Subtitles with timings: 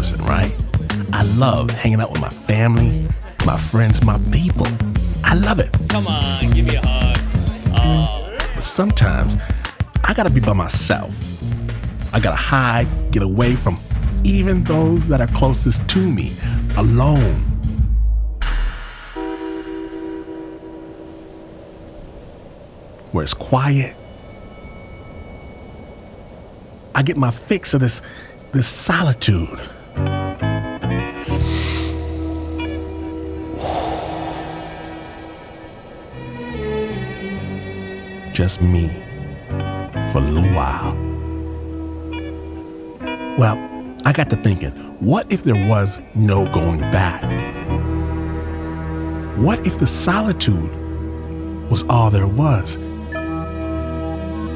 [0.00, 0.56] person, right?
[1.12, 3.06] I love hanging out with my family,
[3.44, 4.66] my friends, my people.
[5.22, 5.70] I love it.
[5.90, 6.22] Come on,
[6.52, 7.18] give me a hug.
[7.74, 8.38] Oh.
[8.54, 9.36] But sometimes
[10.02, 11.14] I gotta be by myself.
[12.14, 13.78] I gotta hide, get away from
[14.24, 16.32] even those that are closest to me,
[16.78, 17.34] alone.
[23.12, 23.94] Where it's quiet.
[26.94, 28.00] I get my fix of this
[28.52, 29.60] this solitude.
[38.40, 38.88] Just me
[40.10, 40.94] for a little while.
[43.36, 43.58] Well,
[44.06, 47.22] I got to thinking, what if there was no going back?
[49.36, 50.70] What if the solitude
[51.68, 52.78] was all there was?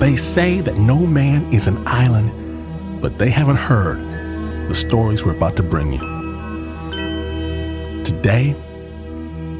[0.00, 3.98] They say that no man is an island, but they haven't heard
[4.66, 6.00] the stories we're about to bring you.
[8.02, 8.54] Today,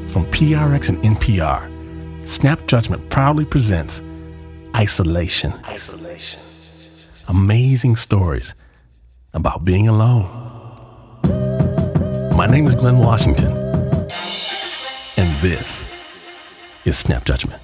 [0.09, 4.01] from PRX and NPR, Snap Judgment proudly presents
[4.75, 5.53] Isolation.
[5.67, 6.41] Isolation.
[7.29, 8.53] Amazing stories
[9.33, 10.27] about being alone.
[12.35, 13.53] My name is Glynn Washington,
[15.15, 15.87] and this
[16.83, 17.61] is Snap Judgment.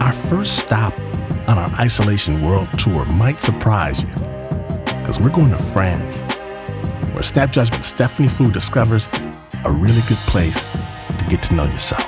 [0.00, 0.96] Our first stop
[1.78, 6.22] Isolation World Tour might surprise you, because we're going to France
[7.12, 9.08] where Snap Judgment Stephanie Foo discovers
[9.64, 10.64] a really good place
[11.18, 12.06] to get to know yourself.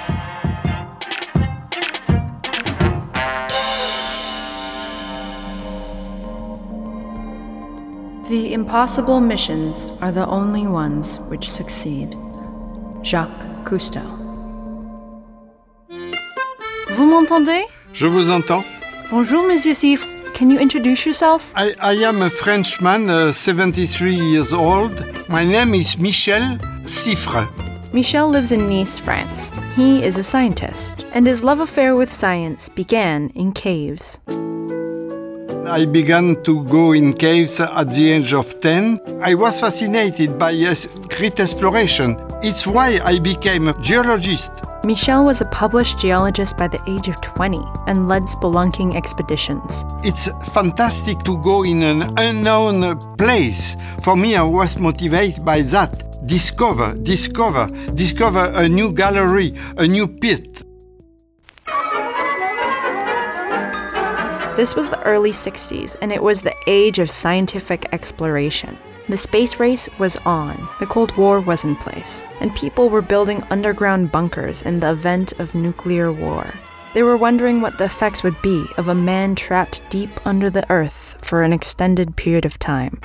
[8.28, 12.16] The impossible missions are the only ones which succeed.
[13.02, 14.16] Jacques Cousteau.
[16.90, 17.64] Vous m'entendez?
[17.92, 18.64] Je vous entends.
[19.10, 20.06] Bonjour, Monsieur Siffre.
[20.34, 21.50] Can you introduce yourself?
[21.54, 25.02] I, I am a Frenchman, uh, 73 years old.
[25.30, 27.48] My name is Michel Siffre.
[27.94, 29.54] Michel lives in Nice, France.
[29.74, 34.20] He is a scientist, and his love affair with science began in caves.
[35.68, 39.20] I began to go in caves at the age of 10.
[39.22, 40.54] I was fascinated by
[41.08, 42.16] great exploration.
[42.42, 44.50] It's why I became a geologist.
[44.84, 49.84] Michel was a published geologist by the age of 20 and led spelunking expeditions.
[50.04, 53.76] It's fantastic to go in an unknown place.
[54.02, 56.04] For me, I was motivated by that.
[56.26, 60.64] Discover, discover, discover a new gallery, a new pit.
[64.58, 68.76] This was the early 60s, and it was the age of scientific exploration.
[69.08, 73.44] The space race was on, the Cold War was in place, and people were building
[73.50, 76.52] underground bunkers in the event of nuclear war.
[76.92, 80.68] They were wondering what the effects would be of a man trapped deep under the
[80.72, 82.98] earth for an extended period of time.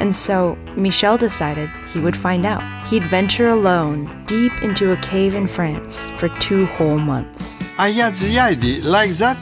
[0.00, 2.64] And so, Michel decided he would find out.
[2.88, 7.62] He'd venture alone deep into a cave in France for two whole months.
[7.78, 9.38] I had the idea like that.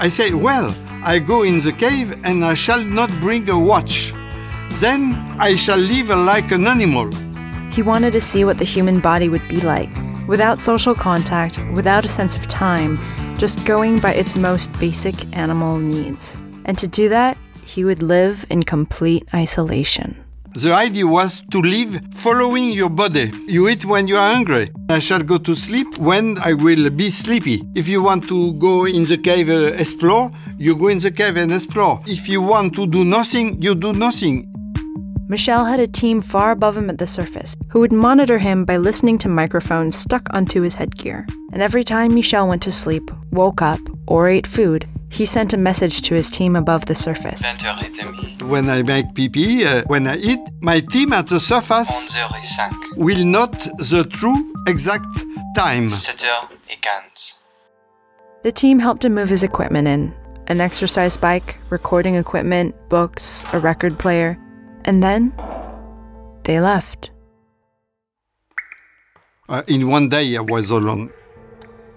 [0.00, 0.74] I say, well,
[1.08, 4.12] I go in the cave and I shall not bring a watch.
[4.80, 7.12] Then I shall live like an animal.
[7.70, 9.88] He wanted to see what the human body would be like,
[10.26, 12.98] without social contact, without a sense of time,
[13.38, 16.38] just going by its most basic animal needs.
[16.64, 20.25] And to do that, he would live in complete isolation.
[20.56, 23.30] The idea was to live following your body.
[23.46, 24.70] You eat when you are hungry.
[24.88, 27.62] I shall go to sleep when I will be sleepy.
[27.74, 31.36] If you want to go in the cave uh, explore, you go in the cave
[31.36, 32.00] and explore.
[32.06, 34.50] If you want to do nothing, you do nothing.
[35.28, 38.78] Michel had a team far above him at the surface who would monitor him by
[38.78, 41.26] listening to microphones stuck onto his headgear.
[41.52, 45.56] And every time Michel went to sleep, woke up, or ate food, he sent a
[45.56, 47.42] message to his team above the surface.
[48.42, 52.14] When I make pee pee, uh, when I eat, my team at the surface
[52.96, 55.08] will note the true exact
[55.54, 55.90] time.
[58.42, 60.14] The team helped him move his equipment in
[60.48, 64.38] an exercise bike, recording equipment, books, a record player.
[64.84, 65.32] And then
[66.44, 67.10] they left.
[69.48, 71.12] Uh, in one day, I was alone.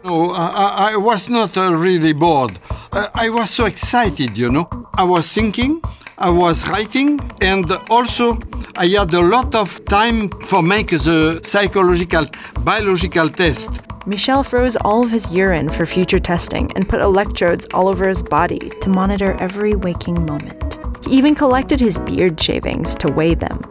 [0.09, 2.57] No, I, I- was not uh, really bored.
[2.91, 4.67] Uh, I was so excited, you know.
[4.95, 5.83] I was thinking,
[6.17, 8.39] I was writing, and also
[8.75, 12.25] I had a lot of time for make the psychological,
[12.61, 13.69] biological test.
[14.07, 18.23] Michel froze all of his urine for future testing and put electrodes all over his
[18.23, 20.79] body to monitor every waking moment.
[21.05, 23.61] He even collected his beard shavings to weigh them.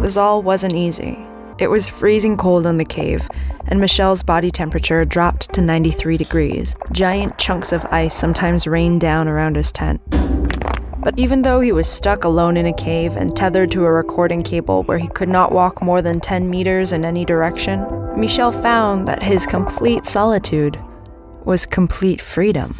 [0.00, 1.25] This all wasn't easy.
[1.58, 3.26] It was freezing cold in the cave,
[3.68, 6.76] and Michel's body temperature dropped to 93 degrees.
[6.92, 10.02] Giant chunks of ice sometimes rained down around his tent.
[10.98, 14.42] But even though he was stuck alone in a cave and tethered to a recording
[14.42, 17.86] cable where he could not walk more than 10 meters in any direction,
[18.20, 20.78] Michel found that his complete solitude
[21.46, 22.74] was complete freedom.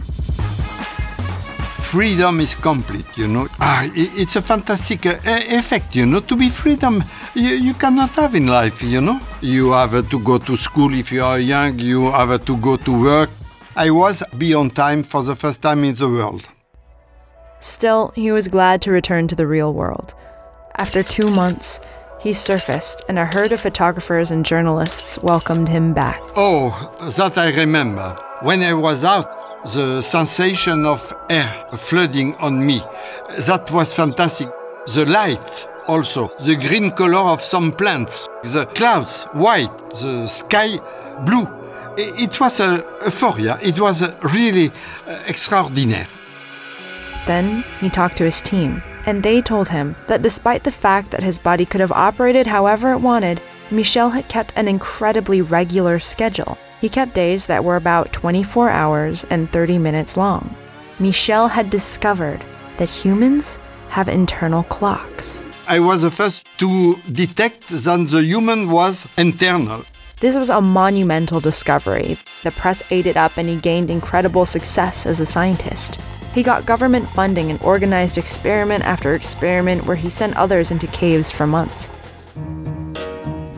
[1.86, 3.48] freedom is complete, you know.
[3.58, 6.20] Ah, it's a fantastic uh, effect, you know.
[6.20, 7.02] To be freedom,
[7.36, 9.20] you, you cannot have in life, you know.
[9.40, 13.02] You have to go to school if you are young, you have to go to
[13.02, 13.30] work.
[13.76, 16.48] I was beyond time for the first time in the world.
[17.60, 20.14] Still, he was glad to return to the real world.
[20.76, 21.80] After two months,
[22.20, 26.20] he surfaced, and a herd of photographers and journalists welcomed him back.
[26.36, 26.70] Oh,
[27.16, 28.18] that I remember.
[28.40, 32.80] When I was out, the sensation of air flooding on me,
[33.46, 34.48] that was fantastic.
[34.94, 40.78] The light also, the green color of some plants, the clouds white, the sky
[41.24, 41.48] blue.
[41.96, 43.58] It was a euphoria.
[43.62, 44.02] It was
[44.34, 44.70] really
[45.06, 46.06] uh, extraordinary.
[47.26, 51.22] Then he talked to his team, and they told him that despite the fact that
[51.22, 53.40] his body could have operated however it wanted,
[53.70, 56.58] Michel had kept an incredibly regular schedule.
[56.80, 60.54] He kept days that were about 24 hours and 30 minutes long.
[60.98, 62.42] Michel had discovered
[62.76, 65.42] that humans have internal clocks.
[65.68, 69.82] I was the first to detect that the human was internal.
[70.20, 72.16] This was a monumental discovery.
[72.44, 76.00] The press ate it up and he gained incredible success as a scientist.
[76.34, 81.32] He got government funding and organized experiment after experiment where he sent others into caves
[81.32, 81.92] for months.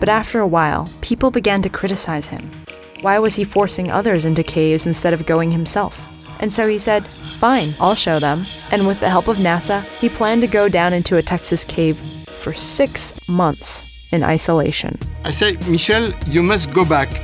[0.01, 2.65] But after a while, people began to criticize him.
[3.03, 6.01] Why was he forcing others into caves instead of going himself?
[6.41, 7.09] And so he said,
[7.41, 8.47] Fine, I'll show them.
[8.71, 12.01] And with the help of NASA, he planned to go down into a Texas cave
[12.27, 14.99] for six months in isolation.
[15.25, 17.23] I say, Michel, you must go back.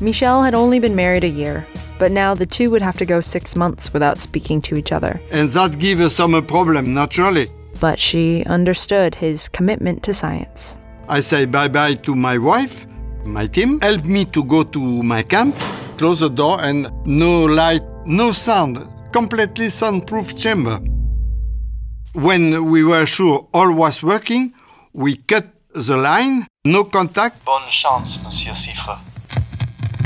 [0.00, 1.66] Michel had only been married a year,
[1.98, 5.20] but now the two would have to go six months without speaking to each other.
[5.30, 7.46] And that gave us some uh, problem, naturally.
[7.80, 10.78] But she understood his commitment to science.
[11.08, 12.86] I say bye bye to my wife,
[13.24, 13.80] my team.
[13.80, 15.56] helped me to go to my camp,
[15.98, 18.78] close the door, and no light, no sound,
[19.12, 20.78] completely soundproof chamber.
[22.14, 24.52] When we were sure all was working,
[24.92, 27.44] we cut the line, no contact.
[27.44, 28.98] Bonne chance, Monsieur Siffre.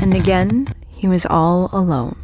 [0.00, 2.16] And again, he was all alone.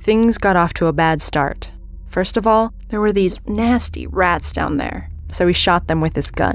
[0.00, 1.72] Things got off to a bad start.
[2.08, 6.16] First of all, there were these nasty rats down there, so he shot them with
[6.16, 6.54] his gun.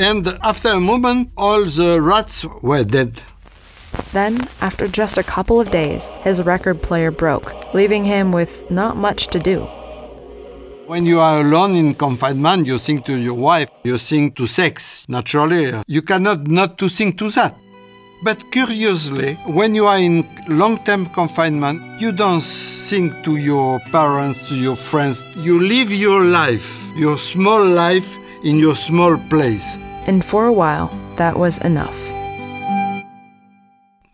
[0.00, 3.20] And after a moment, all the rats were dead.
[4.14, 8.96] Then, after just a couple of days, his record player broke, leaving him with not
[8.96, 9.68] much to do.
[10.86, 15.04] When you are alone in confinement, you think to your wife, you think to sex.
[15.06, 17.54] Naturally, you cannot not to think to that.
[18.24, 24.56] But curiously, when you are in long-term confinement, you don't think to your parents, to
[24.56, 25.26] your friends.
[25.36, 29.76] You live your life, your small life in your small place.
[30.06, 31.98] And for a while, that was enough.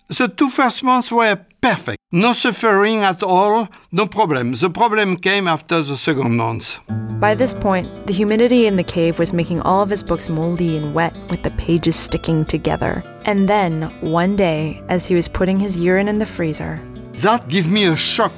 [0.09, 1.99] The two first months were perfect.
[2.13, 4.53] No suffering at all, no problem.
[4.53, 6.79] The problem came after the second month.
[7.19, 10.77] By this point, the humidity in the cave was making all of his books moldy
[10.77, 13.03] and wet with the pages sticking together.
[13.25, 16.81] And then, one day, as he was putting his urine in the freezer,
[17.23, 18.35] That gave me a shock,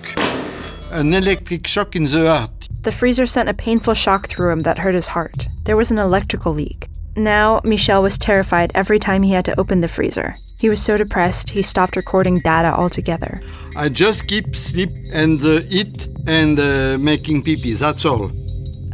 [0.92, 2.68] an electric shock in the heart.
[2.82, 5.48] the freezer sent a painful shock through him that hurt his heart.
[5.64, 6.86] There was an electrical leak.
[7.18, 10.36] Now, Michel was terrified every time he had to open the freezer.
[10.60, 13.40] He was so depressed, he stopped recording data altogether.
[13.76, 18.30] I just keep sleep and uh, eat and uh, making pee That's all.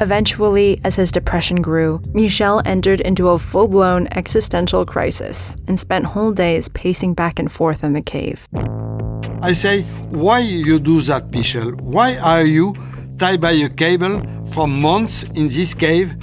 [0.01, 6.07] Eventually, as his depression grew, Michel entered into a full blown existential crisis and spent
[6.07, 8.49] whole days pacing back and forth in the cave.
[9.43, 11.73] I say, why you do that, Michel?
[11.73, 12.75] Why are you
[13.19, 16.15] tied by a cable for months in this cave?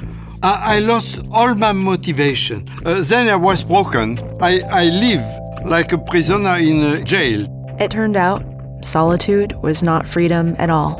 [0.43, 2.67] I, I lost all my motivation.
[2.83, 4.19] Uh, then I was broken.
[4.41, 5.23] I, I live
[5.65, 7.45] like a prisoner in a jail.
[7.79, 8.43] It turned out
[8.83, 10.99] solitude was not freedom at all.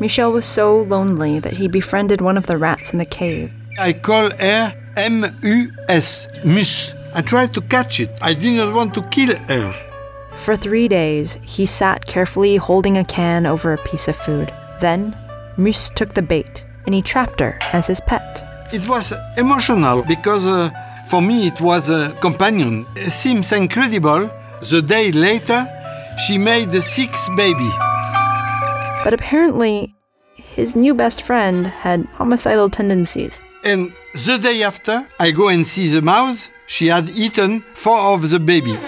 [0.00, 3.50] Michel was so lonely that he befriended one of the rats in the cave.
[3.78, 6.92] I call her M-U-S, mus.
[7.14, 8.10] I tried to catch it.
[8.20, 9.74] I did not want to kill her.
[10.36, 14.52] For three days, he sat carefully holding a can over a piece of food.
[14.80, 15.16] Then,
[15.56, 18.42] Mus took the bait and he trapped her as his pet.
[18.72, 20.70] It was emotional because uh,
[21.10, 22.86] for me it was a companion.
[22.96, 24.30] It seems incredible.
[24.70, 25.68] The day later,
[26.16, 27.70] she made the sixth baby.
[29.04, 29.94] But apparently,
[30.36, 33.42] his new best friend had homicidal tendencies.
[33.66, 36.48] And the day after, I go and see the mouse.
[36.68, 38.78] She had eaten four of the baby.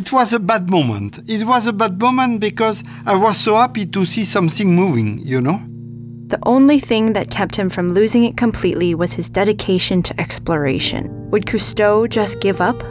[0.00, 1.20] It was a bad moment.
[1.28, 5.42] It was a bad moment because I was so happy to see something moving, you
[5.42, 5.60] know?
[6.28, 11.02] The only thing that kept him from losing it completely was his dedication to exploration.
[11.30, 12.82] Would Cousteau just give up?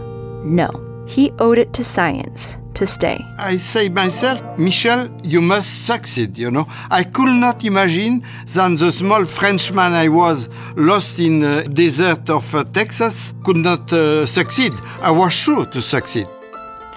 [0.46, 0.70] No.
[1.08, 3.18] He owed it to science to stay.
[3.40, 6.68] I say myself, Michel, you must succeed, you know.
[6.92, 8.24] I could not imagine
[8.54, 13.92] that the small Frenchman I was lost in the desert of uh, Texas could not
[13.92, 14.74] uh, succeed.
[15.02, 16.28] I was sure to succeed.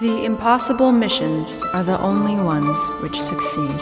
[0.03, 3.79] The impossible missions are the only ones which succeed.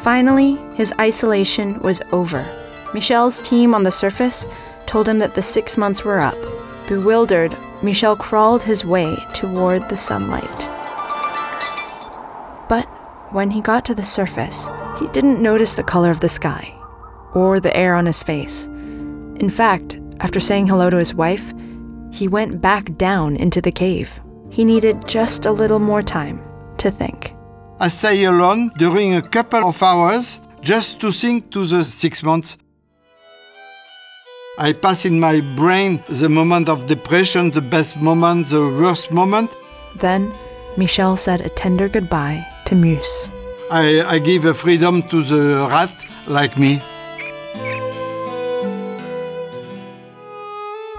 [0.00, 2.46] Finally, his isolation was over.
[2.94, 4.46] Michel's team on the surface
[4.86, 6.38] told him that the six months were up.
[6.86, 10.70] Bewildered, Michel crawled his way toward the sunlight.
[12.68, 12.84] But
[13.32, 14.70] when he got to the surface,
[15.00, 16.72] he didn't notice the color of the sky
[17.34, 18.68] or the air on his face.
[18.68, 21.52] In fact, after saying hello to his wife,
[22.12, 24.20] he went back down into the cave.
[24.50, 26.40] He needed just a little more time
[26.78, 27.34] to think.
[27.78, 32.56] I stay alone during a couple of hours just to think to the six months.
[34.58, 39.54] I pass in my brain the moment of depression, the best moment, the worst moment.
[39.96, 40.32] Then,
[40.78, 43.30] Michel said a tender goodbye to Muse.
[43.70, 46.80] I, I give a freedom to the rat like me.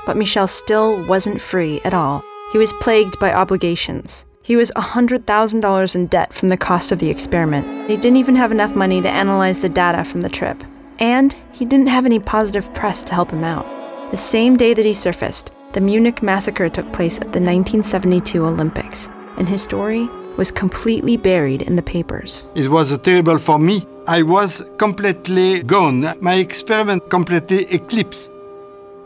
[0.07, 2.23] But Michel still wasn't free at all.
[2.53, 4.25] He was plagued by obligations.
[4.41, 7.89] He was $100,000 in debt from the cost of the experiment.
[7.89, 10.63] He didn't even have enough money to analyze the data from the trip.
[10.99, 13.67] And he didn't have any positive press to help him out.
[14.11, 19.09] The same day that he surfaced, the Munich massacre took place at the 1972 Olympics,
[19.37, 22.47] and his story was completely buried in the papers.
[22.55, 23.85] It was terrible for me.
[24.07, 26.15] I was completely gone.
[26.21, 28.31] My experiment completely eclipsed.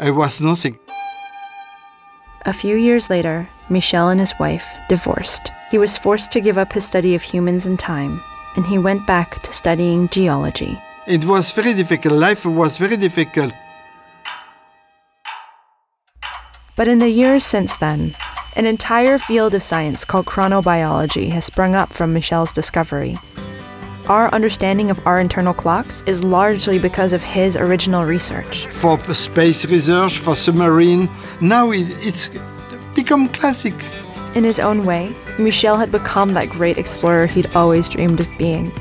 [0.02, 0.80] I was nothing.
[2.48, 5.52] A few years later, Michel and his wife divorced.
[5.70, 8.20] He was forced to give up his study of humans and time,
[8.56, 10.82] and he went back to studying geology.
[11.06, 12.16] It was very difficult.
[12.16, 13.54] Life was very difficult.
[16.76, 18.16] But in the years since then,
[18.56, 23.20] an entire field of science called chronobiology has sprung up from Michel's discovery.
[24.08, 28.66] Our understanding of our internal clocks is largely because of his original research.
[28.68, 32.30] For space research, for submarine, now it's
[32.96, 33.76] become classic.
[34.36, 38.72] In his own way, Michel had become that great explorer he'd always dreamed of being.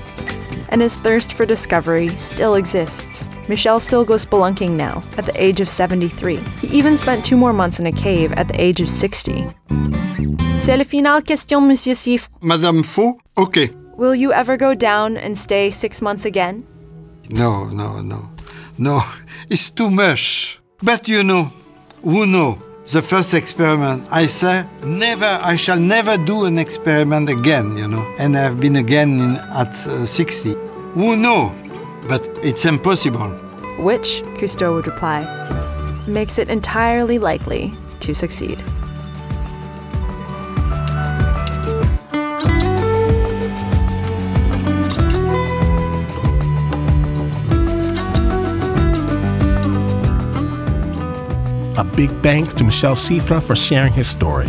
[0.70, 3.28] And his thirst for discovery still exists.
[3.48, 6.36] Michel still goes spelunking now, at the age of 73.
[6.60, 9.48] He even spent two more months in a cave at the age of 60.
[10.60, 12.28] C'est la finale question, Monsieur Siffre.
[12.40, 13.70] Madame Faux, okay.
[14.00, 16.66] Will you ever go down and stay six months again?
[17.28, 18.30] No, no, no.
[18.78, 19.04] No,
[19.50, 20.58] it's too much.
[20.82, 21.52] But you know,
[22.02, 22.58] who know?
[22.86, 28.02] The first experiment, I say, never, I shall never do an experiment again, you know.
[28.18, 30.54] And I've been again in, at uh, 60.
[30.94, 31.54] Who know?
[32.08, 33.28] But it's impossible.
[33.84, 35.20] Which, Cousteau would reply,
[36.08, 38.62] makes it entirely likely to succeed.
[51.80, 54.48] A big thanks to Michel Siffre for sharing his story.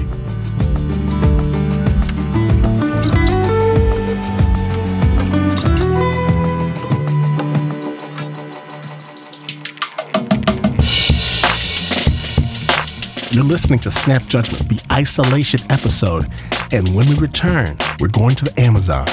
[13.32, 16.26] You're listening to Snap Judgment, the isolation episode.
[16.74, 19.08] And when we return, we're going to the Amazon,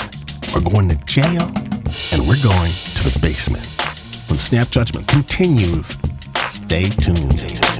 [0.52, 1.52] we're going to jail,
[2.10, 3.64] and we're going to the basement.
[4.28, 5.96] When Snap Judgment continues,
[6.48, 7.77] stay tuned.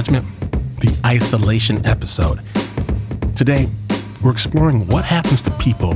[0.00, 0.26] Judgment,
[0.80, 2.40] the isolation episode.
[3.36, 3.68] Today,
[4.22, 5.92] we're exploring what happens to people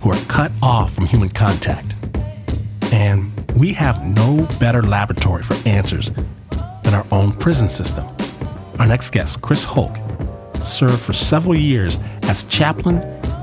[0.00, 1.94] who are cut off from human contact.
[2.90, 6.10] And we have no better laboratory for answers
[6.82, 8.08] than our own prison system.
[8.80, 9.98] Our next guest, Chris Hoke,
[10.60, 12.96] served for several years as chaplain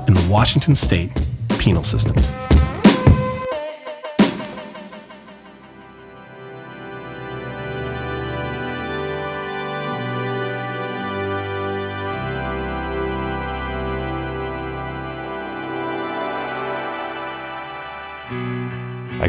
[0.08, 1.10] in the Washington State
[1.58, 2.16] penal system.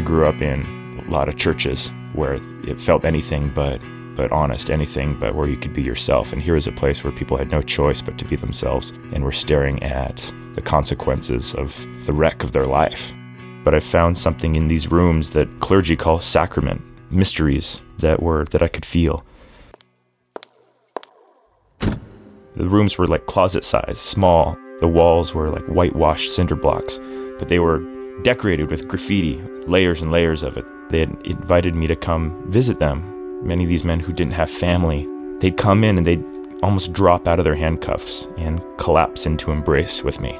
[0.04, 2.34] Grew up in a lot of churches where
[2.64, 3.80] it felt anything but
[4.14, 6.32] but honest, anything but where you could be yourself.
[6.32, 9.24] And here is a place where people had no choice but to be themselves and
[9.24, 13.12] were staring at the consequences of the wreck of their life.
[13.64, 18.62] But I found something in these rooms that clergy call sacrament, mysteries that were that
[18.62, 19.24] I could feel.
[21.80, 24.56] The rooms were like closet size, small.
[24.80, 27.00] The walls were like whitewashed cinder blocks,
[27.38, 27.80] but they were
[28.22, 30.64] decorated with graffiti, layers and layers of it.
[30.90, 33.46] They had invited me to come visit them.
[33.46, 35.06] Many of these men who didn't have family,
[35.40, 36.24] they'd come in and they'd
[36.62, 40.32] almost drop out of their handcuffs and collapse into embrace with me.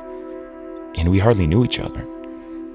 [0.96, 2.00] And we hardly knew each other.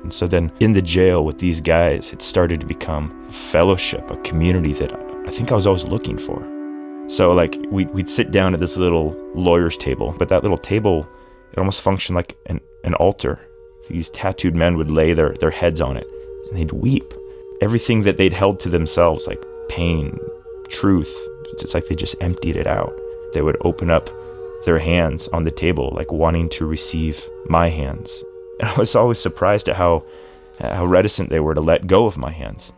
[0.04, 4.10] And so then in the jail with these guys, it started to become a fellowship,
[4.12, 4.94] a community that
[5.26, 6.40] I think I was always looking for.
[7.08, 11.08] So like we, we'd sit down at this little lawyer's table, but that little table,
[11.52, 13.40] it almost functioned like an, an altar.
[13.90, 16.08] These tattooed men would lay their, their heads on it
[16.48, 17.14] and they'd weep.
[17.62, 20.18] Everything that they'd held to themselves, like pain,
[20.70, 21.14] truth,
[21.52, 22.94] it's like they just emptied it out.
[23.34, 24.10] They would open up
[24.66, 28.24] their hands on the table, like wanting to receive my hands.
[28.60, 30.06] And I was always surprised at how,
[30.60, 32.74] how reticent they were to let go of my hands.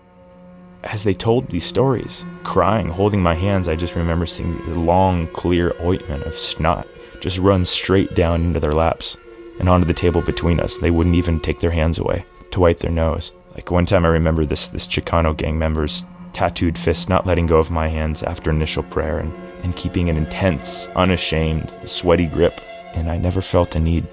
[0.84, 5.28] As they told these stories, crying, holding my hands, I just remember seeing the long,
[5.28, 6.88] clear ointment of snot
[7.20, 9.16] just run straight down into their laps
[9.62, 10.78] and onto the table between us.
[10.78, 13.32] They wouldn't even take their hands away to wipe their nose.
[13.54, 17.58] Like one time I remember this this Chicano gang member's tattooed fists not letting go
[17.58, 19.32] of my hands after initial prayer and,
[19.64, 22.60] and keeping an intense, unashamed, sweaty grip.
[22.96, 24.08] And I never felt the need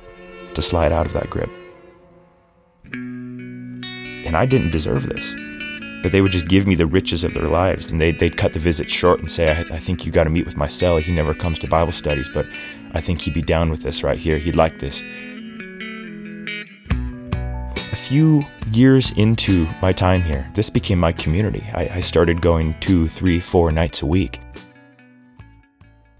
[0.54, 1.50] to slide out of that grip.
[2.92, 5.34] And I didn't deserve this.
[6.02, 8.52] But they would just give me the riches of their lives, and they'd, they'd cut
[8.52, 10.98] the visit short and say, I, I think you got to meet with my cell.
[10.98, 12.46] He never comes to Bible studies, but
[12.92, 14.38] I think he'd be down with this right here.
[14.38, 15.02] He'd like this.
[18.08, 18.42] Few
[18.72, 21.62] years into my time here, this became my community.
[21.74, 24.40] I, I started going two, three, four nights a week.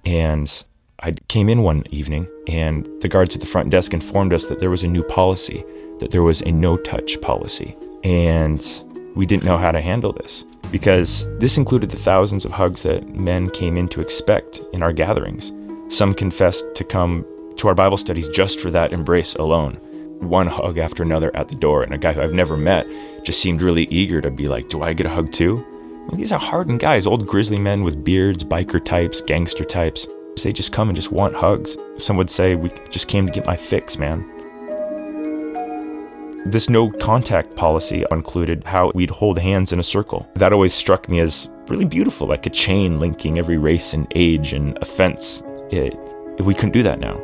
[0.05, 0.65] And
[1.01, 4.61] I came in one evening, and the guards at the front desk informed us that
[4.61, 5.65] there was a new policy,
[6.01, 7.75] that there was a no touch policy.
[8.05, 8.63] And
[9.15, 13.09] we didn't know how to handle this because this included the thousands of hugs that
[13.15, 15.55] men came in to expect in our gatherings.
[15.89, 17.25] Some confessed to come
[17.57, 19.81] to our Bible studies just for that embrace alone.
[20.21, 22.87] One hug after another at the door, and a guy who I've never met
[23.25, 25.65] just seemed really eager to be like, Do I get a hug too?
[26.09, 30.09] I mean, these are hardened guys, old grizzly men with beards, biker types, gangster types.
[30.43, 31.77] They just come and just want hugs.
[31.99, 34.27] Some would say, We just came to get my fix, man.
[36.47, 40.27] This no contact policy included how we'd hold hands in a circle.
[40.37, 44.53] That always struck me as really beautiful, like a chain linking every race and age
[44.53, 45.43] and offense.
[45.71, 45.99] It,
[46.41, 47.21] we couldn't do that now.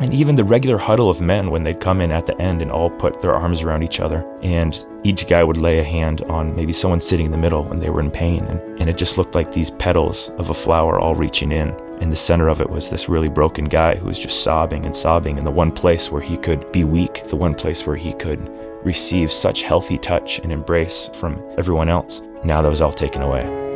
[0.00, 2.70] And even the regular huddle of men when they'd come in at the end and
[2.70, 6.54] all put their arms around each other, and each guy would lay a hand on
[6.54, 8.44] maybe someone sitting in the middle when they were in pain.
[8.44, 11.74] And, and it just looked like these petals of a flower all reaching in.
[12.00, 14.94] In the center of it was this really broken guy who was just sobbing and
[14.94, 18.12] sobbing in the one place where he could be weak, the one place where he
[18.12, 18.48] could
[18.84, 22.22] receive such healthy touch and embrace from everyone else.
[22.44, 23.67] Now that was all taken away.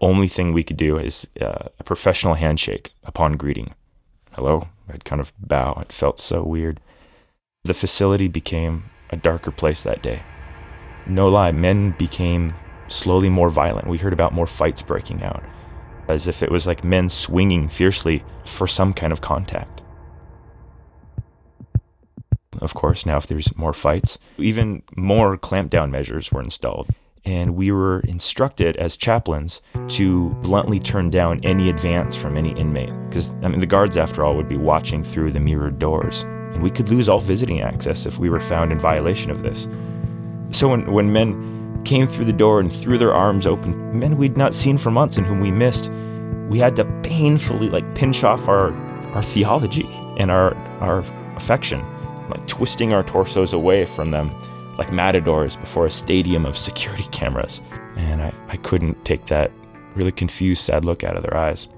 [0.00, 3.74] Only thing we could do is uh, a professional handshake upon greeting.
[4.32, 4.68] Hello?
[4.88, 5.78] I'd kind of bow.
[5.80, 6.80] It felt so weird.
[7.64, 10.22] The facility became a darker place that day.
[11.06, 12.52] No lie, men became
[12.88, 13.88] slowly more violent.
[13.88, 15.44] We heard about more fights breaking out,
[16.08, 19.82] as if it was like men swinging fiercely for some kind of contact.
[22.60, 26.88] Of course, now if there's more fights, even more clampdown measures were installed.
[27.24, 32.92] And we were instructed as chaplains to bluntly turn down any advance from any inmate.
[33.08, 36.22] Because, I mean, the guards, after all, would be watching through the mirrored doors.
[36.52, 39.68] And we could lose all visiting access if we were found in violation of this.
[40.50, 44.36] So when, when men came through the door and threw their arms open, men we'd
[44.36, 45.90] not seen for months and whom we missed,
[46.48, 48.72] we had to painfully like pinch off our,
[49.14, 49.86] our theology
[50.18, 50.98] and our, our
[51.36, 51.84] affection,
[52.28, 54.30] like twisting our torsos away from them
[54.80, 57.60] like matadors before a stadium of security cameras.
[57.96, 59.52] And I, I couldn't take that
[59.94, 61.68] really confused, sad look out of their eyes.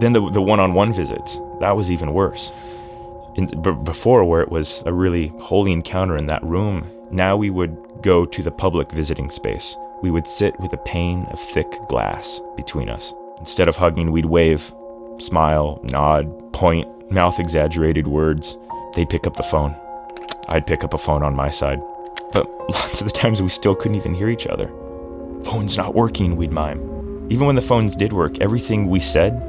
[0.00, 2.52] Then the, the one-on-one visits, that was even worse.
[3.36, 7.50] In, b- before, where it was a really holy encounter in that room, now we
[7.50, 9.76] would go to the public visiting space.
[10.02, 13.12] We would sit with a pane of thick glass between us.
[13.38, 14.72] Instead of hugging, we'd wave,
[15.18, 18.56] smile, nod, point, mouth exaggerated words.
[18.94, 19.76] They'd pick up the phone.
[20.48, 21.80] I'd pick up a phone on my side.
[22.32, 24.68] But lots of the times we still couldn't even hear each other.
[25.44, 27.28] Phone's not working, we'd mime.
[27.30, 29.40] Even when the phones did work, everything we said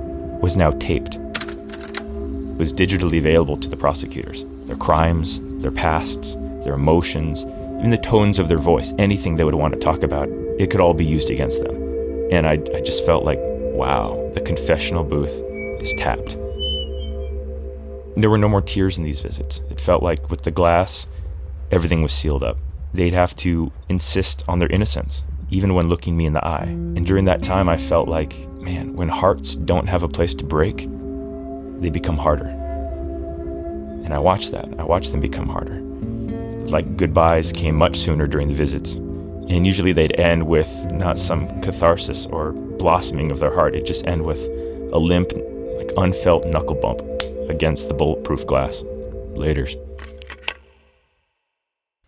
[0.42, 1.16] was now taped.
[1.16, 4.46] It was digitally available to the prosecutors.
[4.66, 7.46] Their crimes, their pasts, their emotions,
[7.80, 10.80] even the tones of their voice, anything they would want to talk about, it could
[10.80, 11.76] all be used against them.
[12.32, 15.44] And I, I just felt like, wow, the confessional booth
[15.82, 16.38] is tapped.
[18.17, 19.62] There were no more tears in these visits.
[19.69, 21.06] It felt like with the glass,
[21.69, 22.58] everything was sealed up.
[22.93, 26.63] They'd have to insist on their innocence, even when looking me in the eye.
[26.63, 30.45] And during that time, I felt like, man, when hearts don't have a place to
[30.45, 30.88] break,
[31.82, 32.47] they become harder.
[34.06, 34.69] And I watched that.
[34.80, 35.82] I watched them become harder.
[36.69, 38.95] Like goodbyes came much sooner during the visits.
[38.95, 43.75] And usually they'd end with not some catharsis or blossoming of their heart.
[43.75, 44.39] It'd just end with
[44.93, 45.34] a limp,
[45.75, 47.01] like unfelt knuckle bump
[47.50, 48.84] against the bulletproof glass.
[49.34, 49.76] Laters.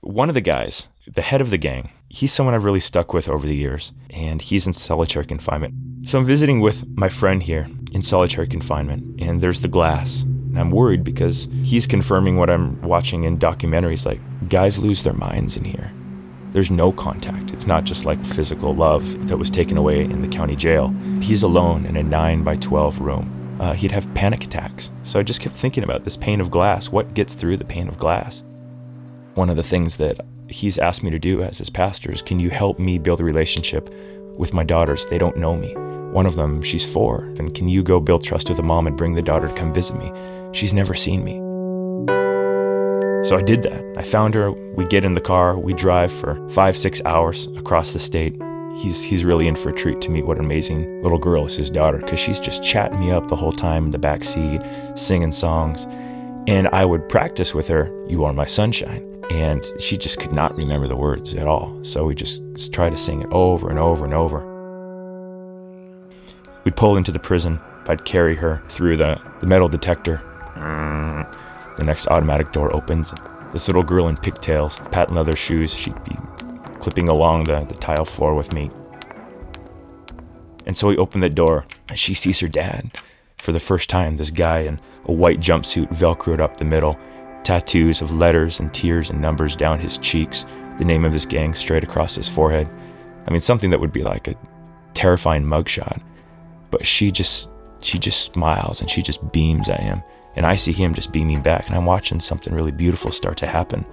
[0.01, 3.27] One of the guys, the head of the gang, he's someone I've really stuck with
[3.27, 6.07] over the years, and he's in solitary confinement.
[6.07, 10.23] So I'm visiting with my friend here in solitary confinement, and there's the glass.
[10.23, 15.13] And I'm worried because he's confirming what I'm watching in documentaries like guys lose their
[15.13, 15.91] minds in here.
[16.51, 17.51] There's no contact.
[17.51, 20.95] It's not just like physical love that was taken away in the county jail.
[21.21, 23.33] He's alone in a 9 by 12 room.
[23.59, 24.91] Uh, he'd have panic attacks.
[25.01, 26.89] So I just kept thinking about this pane of glass.
[26.89, 28.43] What gets through the pane of glass?
[29.33, 32.39] One of the things that he's asked me to do as his pastor is can
[32.39, 33.89] you help me build a relationship
[34.37, 35.05] with my daughters?
[35.07, 35.73] They don't know me.
[36.11, 37.25] One of them, she's four.
[37.37, 39.73] And can you go build trust with the mom and bring the daughter to come
[39.73, 40.11] visit me?
[40.53, 41.37] She's never seen me.
[43.27, 43.83] So I did that.
[43.97, 44.51] I found her.
[44.51, 45.57] We get in the car.
[45.57, 48.39] We drive for five, six hours across the state.
[48.75, 51.55] He's, he's really in for a treat to meet what an amazing little girl is
[51.55, 54.61] his daughter because she's just chatting me up the whole time in the back seat,
[54.95, 55.85] singing songs.
[56.47, 59.03] And I would practice with her, You Are My Sunshine.
[59.29, 61.83] And she just could not remember the words at all.
[61.83, 64.55] So we just try to sing it over and over and over.
[66.63, 67.59] We'd pull into the prison.
[67.87, 70.21] I'd carry her through the, the metal detector.
[70.55, 73.13] The next automatic door opens.
[73.53, 76.15] This little girl in pigtails, patent leather shoes, she'd be
[76.79, 78.69] clipping along the, the tile floor with me.
[80.65, 82.91] And so we open the door, and she sees her dad.
[83.37, 86.99] For the first time, this guy in a white jumpsuit, velcroed up the middle,
[87.43, 90.45] tattoos of letters and tears and numbers down his cheeks,
[90.77, 92.67] the name of his gang straight across his forehead.
[93.25, 94.35] I mean, something that would be like a
[94.93, 96.01] terrifying mugshot.
[96.71, 97.49] But she just,
[97.81, 100.03] she just smiles and she just beams at him.
[100.35, 103.47] And I see him just beaming back, and I'm watching something really beautiful start to
[103.47, 103.85] happen.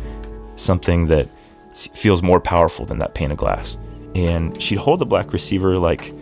[0.56, 1.28] Something that
[1.74, 3.76] feels more powerful than that pane of glass.
[4.14, 6.12] And she'd hold the black receiver like,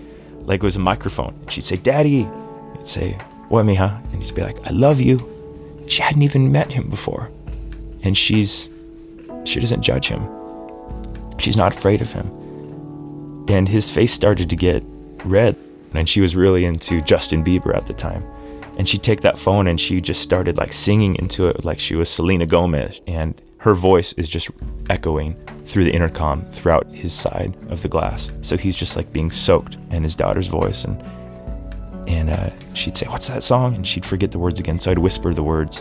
[0.45, 1.35] like it was a microphone.
[1.49, 2.27] She'd say, "Daddy,"
[2.75, 5.29] He'd say, "What, mija?" And he'd be like, "I love you."
[5.87, 7.31] She hadn't even met him before,
[8.03, 8.71] and she's,
[9.45, 10.27] she doesn't judge him.
[11.39, 12.27] She's not afraid of him.
[13.49, 14.85] And his face started to get
[15.25, 15.57] red,
[15.93, 18.25] and she was really into Justin Bieber at the time.
[18.79, 21.95] And she'd take that phone and she just started like singing into it like she
[21.95, 23.03] was Selena Gomez.
[23.07, 24.51] And her voice is just
[24.91, 28.33] echoing through the intercom throughout his side of the glass.
[28.43, 30.85] So he's just like being soaked in his daughter's voice.
[30.85, 31.01] And
[32.09, 33.77] and uh, she'd say, What's that song?
[33.77, 34.81] And she'd forget the words again.
[34.81, 35.81] So I'd whisper the words.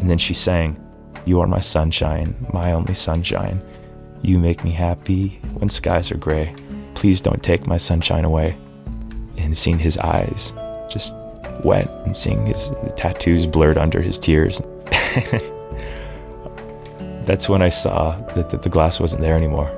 [0.00, 0.76] And then she sang,
[1.24, 3.62] You are my sunshine, my only sunshine.
[4.22, 6.52] You make me happy when skies are gray.
[6.94, 8.56] Please don't take my sunshine away.
[9.36, 10.52] And seeing his eyes
[10.90, 11.14] just
[11.62, 14.60] wet and seeing his tattoos blurred under his tears.
[17.22, 19.70] That's when I saw that, that the glass wasn't there anymore.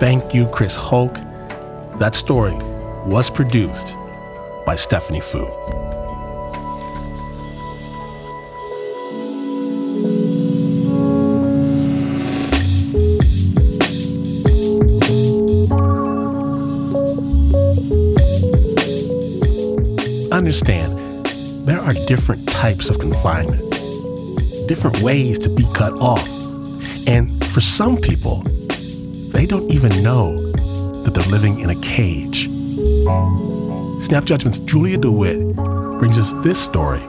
[0.00, 1.14] Thank you, Chris Hoke.
[1.98, 2.54] That story
[3.06, 3.96] was produced
[4.66, 5.73] by Stephanie Foo.
[24.66, 26.28] Different ways to be cut off,
[27.06, 28.42] And for some people,
[29.32, 30.36] they don't even know
[31.04, 32.48] that they're living in a cage.
[34.04, 37.02] Snap Judgment's Julia DeWitt brings us this story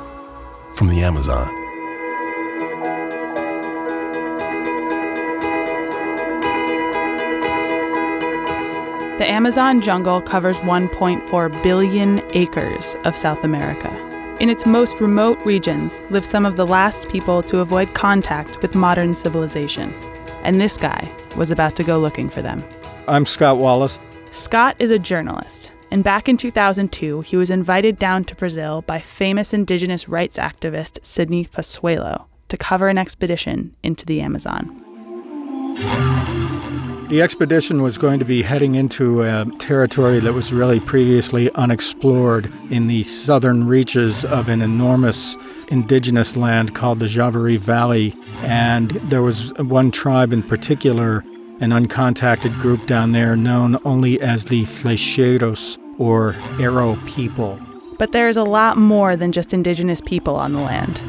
[0.74, 1.54] from the Amazon.
[9.18, 14.05] The Amazon jungle covers 1.4 billion acres of South America.
[14.42, 18.76] In its most remote regions live some of the last people to avoid contact with
[18.76, 19.94] modern civilization.
[20.44, 22.62] And this guy was about to go looking for them.
[23.08, 23.98] I'm Scott Wallace.
[24.32, 29.00] Scott is a journalist, and back in 2002, he was invited down to Brazil by
[29.00, 34.66] famous indigenous rights activist Sydney Possuelo to cover an expedition into the Amazon.
[37.08, 42.52] The expedition was going to be heading into a territory that was really previously unexplored
[42.72, 45.38] in the southern reaches of an enormous
[45.68, 48.16] indigenous land called the Javari Valley.
[48.38, 51.24] And there was one tribe in particular,
[51.62, 57.60] an uncontacted group down there known only as the Flecheros or Arrow people.
[58.00, 61.00] But there's a lot more than just indigenous people on the land.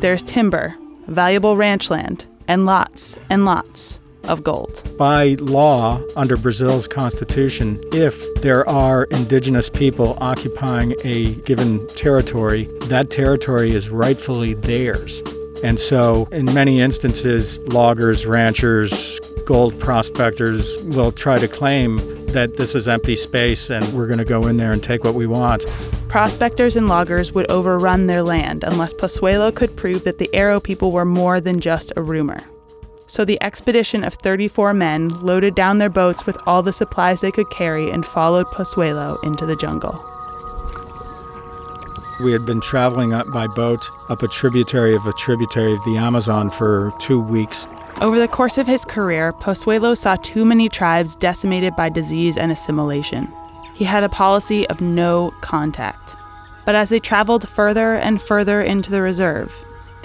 [0.00, 4.82] There's timber, valuable ranch land, and lots and lots of gold.
[4.96, 13.10] By law, under Brazil's constitution, if there are indigenous people occupying a given territory, that
[13.10, 15.22] territory is rightfully theirs.
[15.64, 22.74] And so, in many instances, loggers, ranchers, gold prospectors will try to claim that this
[22.74, 25.64] is empty space and we're going to go in there and take what we want.
[26.08, 30.92] Prospectors and loggers would overrun their land unless Possuelo could prove that the Arrow people
[30.92, 32.40] were more than just a rumor.
[33.16, 37.30] So the expedition of 34 men loaded down their boats with all the supplies they
[37.30, 39.98] could carry and followed Possuelo into the jungle.
[42.22, 45.96] We had been traveling up by boat up a tributary of a tributary of the
[45.96, 47.66] Amazon for two weeks.
[48.02, 52.52] Over the course of his career, Possuelo saw too many tribes decimated by disease and
[52.52, 53.32] assimilation.
[53.72, 56.16] He had a policy of no contact.
[56.66, 59.54] But as they traveled further and further into the reserve,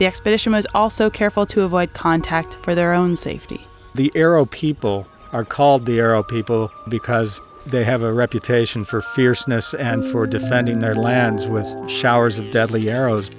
[0.02, 3.64] the expedition was also careful to avoid contact for their own safety.
[3.94, 9.76] The Arrow people are called the Arrow people because they have a reputation for fierceness
[9.76, 13.30] and for defending their lands with showers of deadly arrows.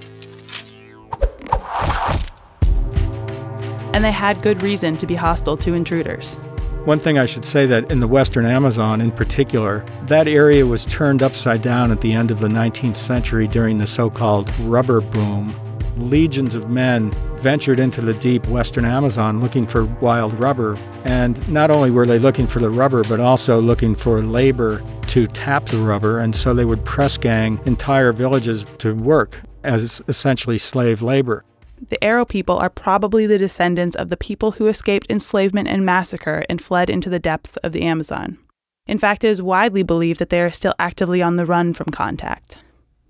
[3.92, 6.37] And they had good reason to be hostile to intruders.
[6.85, 10.87] One thing I should say that in the western Amazon in particular, that area was
[10.87, 15.01] turned upside down at the end of the 19th century during the so called rubber
[15.01, 15.53] boom
[15.96, 20.78] legions of men ventured into the deep western Amazon looking for wild rubber.
[21.05, 25.26] And not only were they looking for the rubber, but also looking for labor to
[25.26, 26.18] tap the rubber.
[26.18, 31.44] And so they would press gang entire villages to work as essentially slave labor.
[31.88, 36.44] The Arrow people are probably the descendants of the people who escaped enslavement and massacre
[36.48, 38.38] and fled into the depths of the Amazon.
[38.87, 41.87] In fact, it is widely believed that they are still actively on the run from
[41.87, 42.59] contact.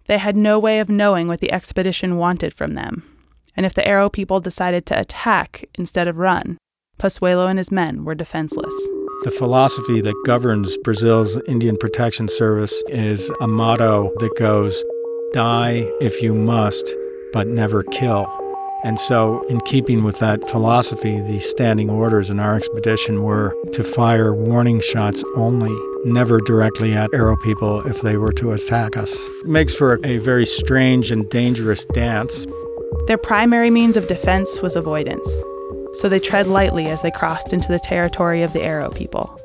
[0.07, 3.05] They had no way of knowing what the expedition wanted from them,
[3.57, 6.59] and if the Arrow people decided to attack instead of run,
[6.99, 8.75] Possuelo and his men were defenseless.
[9.25, 14.83] The philosophy that governs Brazil's Indian Protection Service is a motto that goes,
[15.33, 16.95] Die if you must,
[17.33, 18.42] but never kill.
[18.85, 23.85] And so, in keeping with that philosophy, the standing orders in our expedition were to
[23.85, 25.73] fire warning shots only
[26.05, 29.14] never directly at arrow people if they were to attack us.
[29.45, 32.45] It makes for a very strange and dangerous dance.
[33.07, 35.29] Their primary means of defense was avoidance,
[35.95, 39.38] so they tread lightly as they crossed into the territory of the arrow people.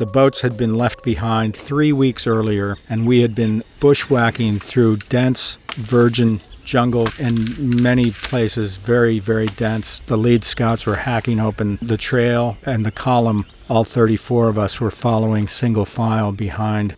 [0.00, 4.96] The boats had been left behind three weeks earlier, and we had been bushwhacking through
[4.96, 10.00] dense, virgin jungle in many places, very, very dense.
[10.00, 14.80] The lead scouts were hacking open the trail and the column all 34 of us
[14.80, 16.96] were following single file behind.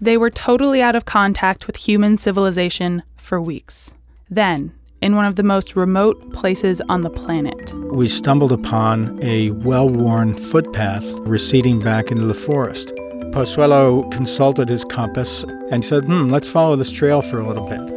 [0.00, 3.94] They were totally out of contact with human civilization for weeks.
[4.28, 9.50] Then, in one of the most remote places on the planet, we stumbled upon a
[9.50, 12.92] well worn footpath receding back into the forest.
[13.32, 17.95] Possuelo consulted his compass and said, Hmm, let's follow this trail for a little bit.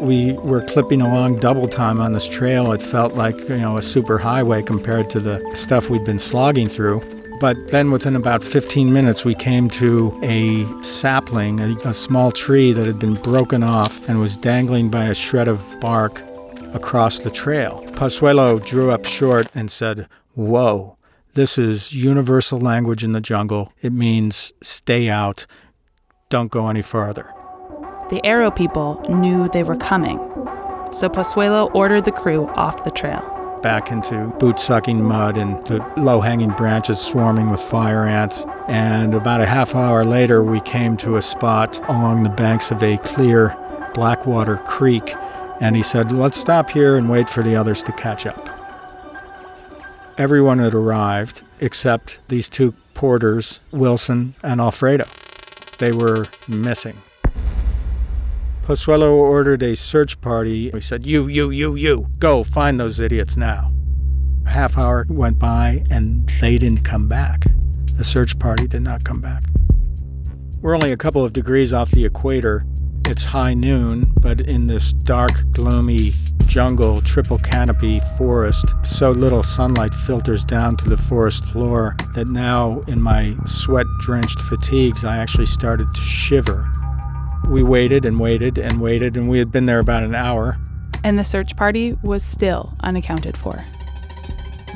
[0.00, 2.72] We were clipping along double time on this trail.
[2.72, 6.68] It felt like, you know, a super highway compared to the stuff we'd been slogging
[6.68, 7.02] through.
[7.40, 12.72] But then within about 15 minutes, we came to a sapling, a, a, small tree
[12.72, 16.22] that had been broken off and was dangling by a shred of bark
[16.74, 17.82] across the trail.
[17.92, 20.98] Possuelo drew up short and said, Whoa,
[21.32, 23.72] this is universal language in the jungle.
[23.80, 25.46] It means stay out,
[26.28, 27.32] don't go any farther.
[28.10, 30.18] The arrow people knew they were coming,
[30.92, 33.22] so Possuelo ordered the crew off the trail.
[33.62, 38.46] back into boot sucking mud and the low hanging branches swarming with fire ants.
[38.68, 42.82] And about a half hour later, we came to a spot along the banks of
[42.82, 43.54] a clear
[43.94, 45.14] Blackwater Creek.
[45.60, 48.48] And he said, Let's stop here and wait for the others to catch up.
[50.16, 55.04] Everyone had arrived except these two porters, Wilson and Alfredo.
[55.78, 56.96] They were missing.
[58.70, 60.70] Possuelo ordered a search party.
[60.70, 63.72] He said, You, you, you, you, go find those idiots now.
[64.46, 67.46] A half hour went by and they didn't come back.
[67.96, 69.42] The search party did not come back.
[70.60, 72.64] We're only a couple of degrees off the equator.
[73.06, 76.12] It's high noon, but in this dark, gloomy
[76.46, 82.82] jungle, triple canopy forest, so little sunlight filters down to the forest floor that now,
[82.86, 86.70] in my sweat drenched fatigues, I actually started to shiver.
[87.50, 90.56] We waited and waited and waited, and we had been there about an hour.
[91.02, 93.64] And the search party was still unaccounted for.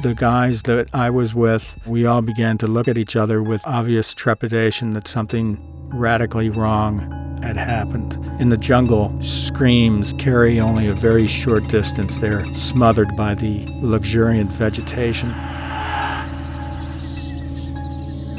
[0.03, 3.65] The guys that I was with, we all began to look at each other with
[3.65, 5.57] obvious trepidation that something
[5.93, 6.99] radically wrong
[7.45, 8.19] had happened.
[8.41, 12.19] In the jungle, screams carry only a very short distance.
[12.19, 15.31] They're smothered by the luxuriant vegetation.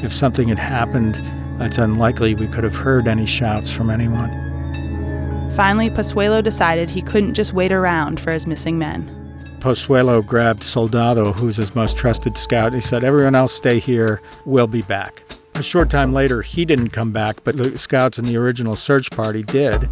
[0.04, 1.22] If something had happened,
[1.60, 4.32] it's unlikely we could have heard any shouts from anyone.
[5.56, 9.10] Finally, Possuelo decided he couldn't just wait around for his missing men.
[9.60, 12.74] Possuelo grabbed Soldado, who's his most trusted scout.
[12.74, 14.22] He said, Everyone else stay here.
[14.46, 15.24] We'll be back.
[15.56, 19.10] A short time later, he didn't come back, but the scouts in the original search
[19.12, 19.90] party did.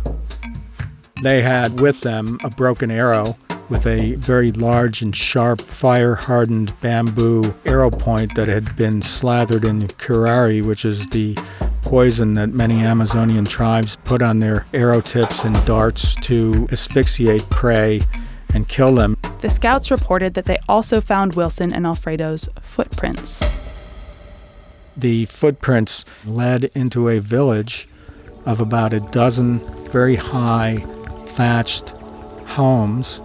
[1.23, 3.37] They had with them a broken arrow
[3.69, 9.65] with a very large and sharp fire hardened bamboo arrow point that had been slathered
[9.65, 11.37] in curare, which is the
[11.81, 18.01] poison that many Amazonian tribes put on their arrow tips and darts to asphyxiate prey
[18.53, 19.17] and kill them.
[19.41, 23.47] The scouts reported that they also found Wilson and Alfredo's footprints.
[24.95, 27.87] The footprints led into a village
[28.45, 30.77] of about a dozen very high
[31.25, 31.89] thatched
[32.45, 33.19] homes.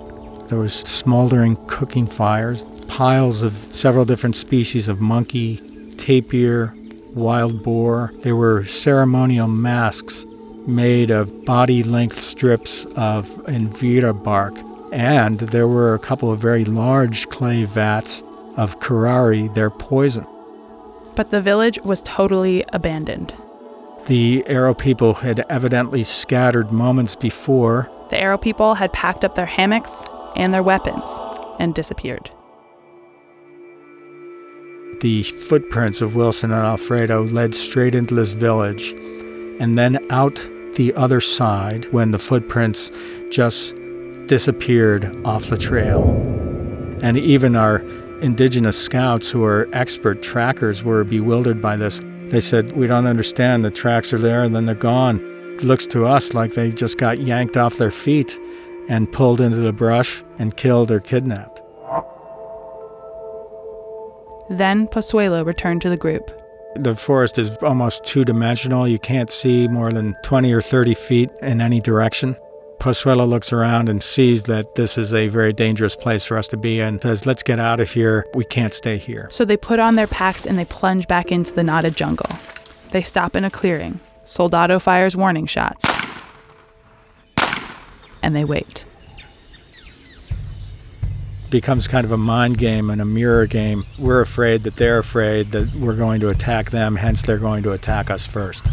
[0.49, 5.57] There was smoldering cooking fires, piles of several different species of monkey,
[5.97, 6.75] tapir,
[7.15, 8.13] wild boar.
[8.23, 10.25] There were ceremonial masks
[10.67, 14.59] made of body length strips of Envira bark.
[14.93, 18.23] And there were a couple of very large clay vats
[18.57, 20.27] of curare, their poison
[21.19, 23.35] but the village was totally abandoned.
[24.07, 27.91] The Arrow people had evidently scattered moments before.
[28.11, 30.05] The Arrow people had packed up their hammocks
[30.37, 31.19] and their weapons
[31.59, 32.31] and disappeared.
[35.01, 38.91] The footprints of Wilson and Alfredo led straight into this village
[39.61, 40.35] and then out
[40.75, 42.91] the other side when the footprints
[43.31, 43.75] just
[44.27, 46.03] disappeared off the trail.
[47.03, 47.79] And even our
[48.21, 52.03] indigenous scouts who are expert trackers were bewildered by this.
[52.27, 53.65] They said, We don't understand.
[53.65, 55.21] The tracks are there and then they're gone.
[55.55, 58.39] It looks to us like they just got yanked off their feet
[58.89, 61.63] and pulled into the brush and killed or kidnapped.
[64.51, 66.33] Then Possuelo returned to the group.
[66.75, 68.89] The forest is almost two dimensional.
[68.89, 72.37] You can't see more than 20 or 30 feet in any direction.
[72.79, 76.57] Possuelo looks around and sees that this is a very dangerous place for us to
[76.57, 78.25] be in, says, Let's get out of here.
[78.35, 79.29] We can't stay here.
[79.31, 82.31] So they put on their packs and they plunge back into the knotted jungle.
[82.91, 84.01] They stop in a clearing.
[84.25, 85.87] Soldado fires warning shots.
[88.23, 88.85] And they wait.
[91.51, 93.85] Becomes kind of a mind game and a mirror game.
[93.99, 97.73] We're afraid that they're afraid that we're going to attack them, hence, they're going to
[97.73, 98.67] attack us first.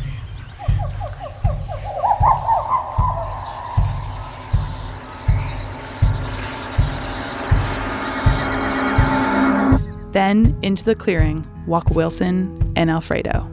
[10.12, 13.52] Then, into the clearing, walk Wilson and Alfredo.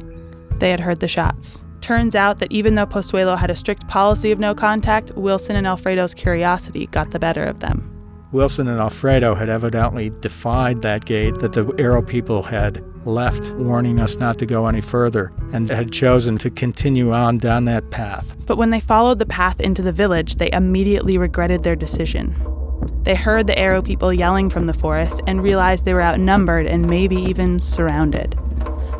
[0.59, 1.65] They had heard the shots.
[1.83, 5.67] Turns out that even though Possuelo had a strict policy of no contact, Wilson and
[5.67, 7.89] Alfredo's curiosity got the better of them.
[8.31, 14.01] Wilson and Alfredo had evidently defied that gate that the Arrow people had left, warning
[14.01, 18.37] us not to go any further, and had chosen to continue on down that path.
[18.47, 22.35] But when they followed the path into the village, they immediately regretted their decision.
[23.03, 26.89] They heard the Arrow people yelling from the forest and realized they were outnumbered and
[26.89, 28.39] maybe even surrounded.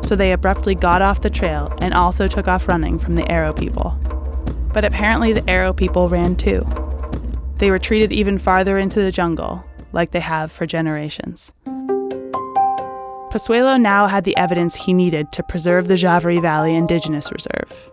[0.03, 3.53] So they abruptly got off the trail and also took off running from the Arrow
[3.53, 3.97] people.
[4.73, 6.65] But apparently, the Arrow people ran too.
[7.57, 11.53] They retreated even farther into the jungle, like they have for generations.
[13.33, 17.89] Possuelo now had the evidence he needed to preserve the Javari Valley Indigenous Reserve.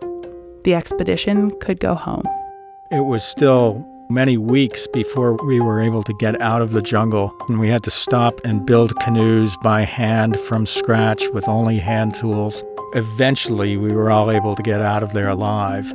[0.63, 2.23] The expedition could go home.
[2.91, 7.33] It was still many weeks before we were able to get out of the jungle.
[7.47, 12.13] And we had to stop and build canoes by hand from scratch with only hand
[12.13, 12.63] tools.
[12.93, 15.93] Eventually, we were all able to get out of there alive.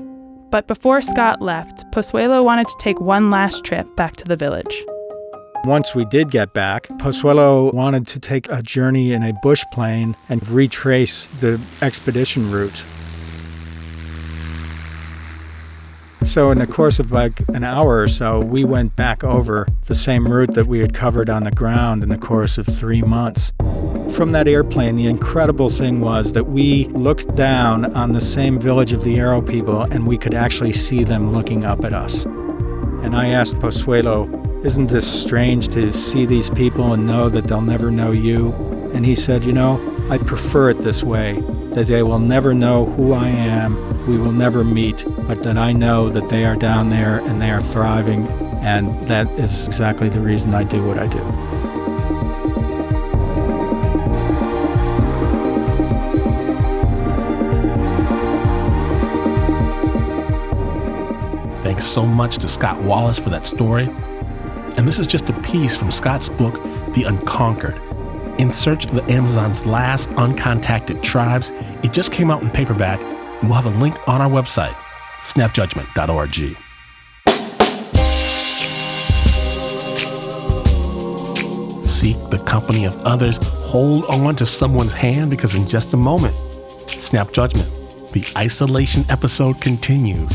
[0.51, 4.85] But before Scott left, Possuelo wanted to take one last trip back to the village.
[5.65, 10.17] Once we did get back, Possuelo wanted to take a journey in a bush plane
[10.29, 12.83] and retrace the expedition route.
[16.27, 19.95] So, in the course of like an hour or so, we went back over the
[19.95, 23.53] same route that we had covered on the ground in the course of three months.
[24.11, 28.93] From that airplane, the incredible thing was that we looked down on the same village
[28.93, 32.25] of the Arrow people and we could actually see them looking up at us.
[32.25, 37.63] And I asked Possuelo, Isn't this strange to see these people and know that they'll
[37.63, 38.53] never know you?
[38.93, 41.41] And he said, You know, I prefer it this way
[41.73, 45.73] that they will never know who I am, we will never meet, but that I
[45.73, 48.29] know that they are down there and they are thriving,
[48.63, 51.19] and that is exactly the reason I do what I do.
[61.65, 63.89] Thanks so much to Scott Wallace for that story.
[64.77, 66.63] And this is just a piece from Scott's book,
[66.95, 67.86] The Unconquered
[68.39, 71.53] In Search of the Amazon's Last Uncontacted Tribes.
[71.83, 73.01] It just came out in paperback,
[73.43, 74.75] we'll have a link on our website,
[75.21, 76.57] snapjudgment.org.
[81.85, 83.39] Seek the company of others.
[83.43, 86.35] Hold on to someone's hand because in just a moment,
[86.91, 87.69] Snap Judgment,
[88.13, 90.31] the isolation episode continues.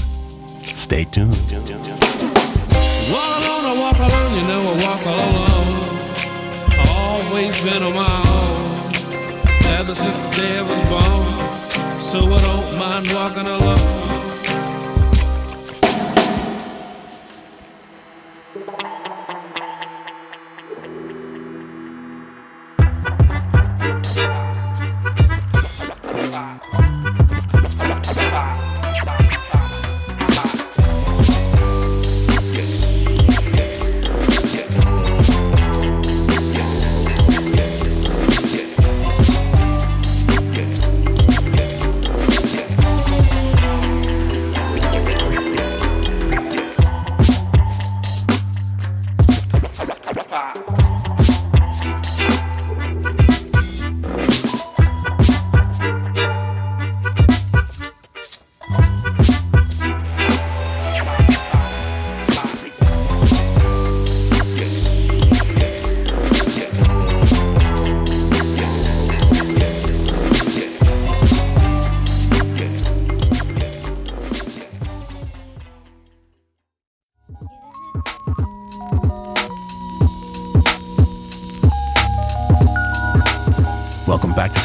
[0.57, 1.31] Stay tuned.
[1.31, 1.61] Walk
[3.37, 5.50] alone, I walk alone, you know I walk alone.
[7.41, 8.71] Always been on my own.
[9.79, 11.99] Ever since I was born.
[11.99, 14.10] So I don't mind walking alone.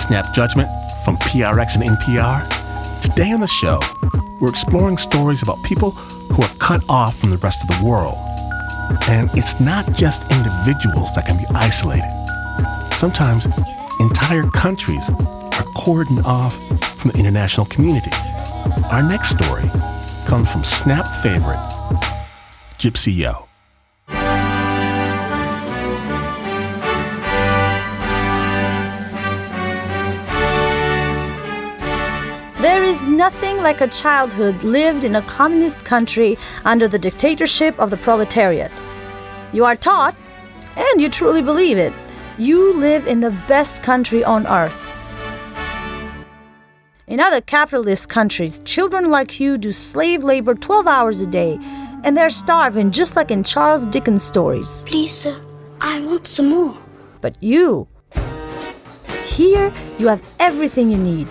[0.06, 0.68] Snap Judgment
[1.04, 3.00] from PRX and NPR.
[3.00, 3.80] Today on the show,
[4.40, 8.16] we're exploring stories about people who are cut off from the rest of the world.
[9.08, 12.04] And it's not just individuals that can be isolated.
[12.94, 13.46] Sometimes
[13.98, 16.54] entire countries are cordoned off
[17.00, 18.12] from the international community.
[18.92, 19.68] Our next story
[20.24, 21.58] comes from Snap favorite,
[22.78, 23.45] Gypsy Yo.
[33.56, 38.70] Nothing like a childhood lived in a communist country under the dictatorship of the proletariat.
[39.52, 40.14] You are taught,
[40.76, 41.92] and you truly believe it,
[42.38, 44.92] you live in the best country on earth.
[47.06, 51.58] In other capitalist countries, children like you do slave labor 12 hours a day,
[52.04, 54.84] and they're starving just like in Charles Dickens stories.
[54.86, 55.40] Please, sir,
[55.80, 56.76] I want some more.
[57.22, 57.88] But you,
[59.24, 61.28] here, you have everything you need.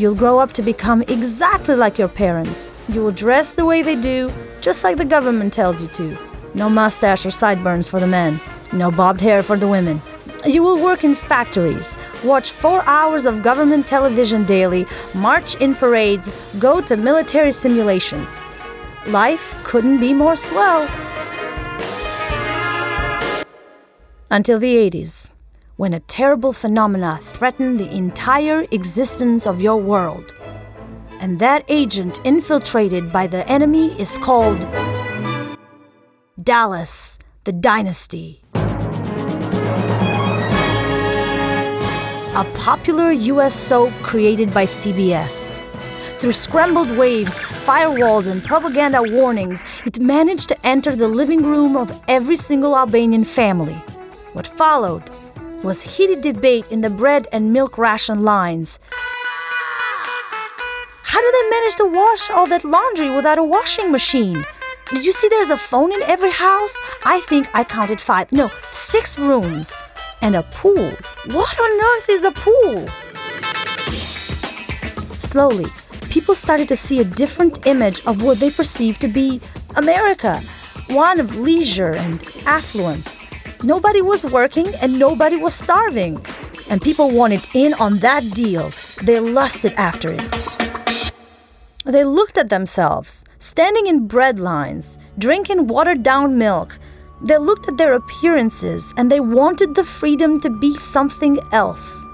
[0.00, 2.70] You'll grow up to become exactly like your parents.
[2.88, 4.32] You will dress the way they do,
[4.62, 6.16] just like the government tells you to.
[6.54, 8.40] No mustache or sideburns for the men,
[8.72, 10.00] no bobbed hair for the women.
[10.46, 16.34] You will work in factories, watch four hours of government television daily, march in parades,
[16.58, 18.46] go to military simulations.
[19.06, 20.88] Life couldn't be more swell.
[24.30, 25.30] Until the 80s
[25.80, 30.34] when a terrible phenomena threatened the entire existence of your world.
[31.20, 34.60] And that agent infiltrated by the enemy is called
[36.42, 38.42] Dallas, the Dynasty.
[42.42, 45.64] A popular US soap created by CBS.
[46.18, 51.98] through scrambled waves, firewalls, and propaganda warnings, it managed to enter the living room of
[52.08, 53.80] every single Albanian family.
[54.34, 55.04] What followed
[55.62, 58.78] was heated debate in the bread and milk ration lines.
[61.02, 64.44] How do they manage to wash all that laundry without a washing machine?
[64.90, 66.76] Did you see there's a phone in every house?
[67.04, 69.74] I think I counted five, no, six rooms.
[70.22, 70.90] And a pool.
[71.26, 72.88] What on earth is a pool?
[75.18, 75.66] Slowly,
[76.10, 79.40] people started to see a different image of what they perceived to be
[79.76, 80.42] America
[80.90, 83.20] one of leisure and affluence.
[83.62, 86.24] Nobody was working and nobody was starving.
[86.70, 88.70] And people wanted in on that deal.
[89.02, 91.12] They lusted after it.
[91.84, 96.78] They looked at themselves, standing in bread lines, drinking watered down milk.
[97.22, 102.06] They looked at their appearances and they wanted the freedom to be something else.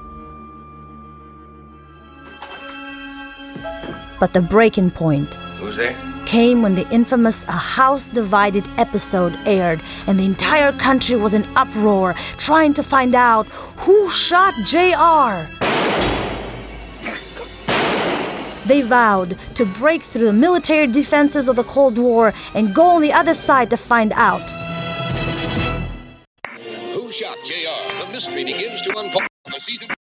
[4.18, 5.96] But the breaking point Who's there?
[6.26, 11.44] came when the infamous A House Divided episode aired, and the entire country was in
[11.56, 13.46] uproar, trying to find out
[13.84, 15.46] who shot JR.
[18.66, 23.00] They vowed to break through the military defenses of the Cold War and go on
[23.00, 24.50] the other side to find out.
[26.94, 28.04] Who shot JR?
[28.04, 29.28] The mystery begins to unfold.
[29.44, 29.95] The season of Dallas next.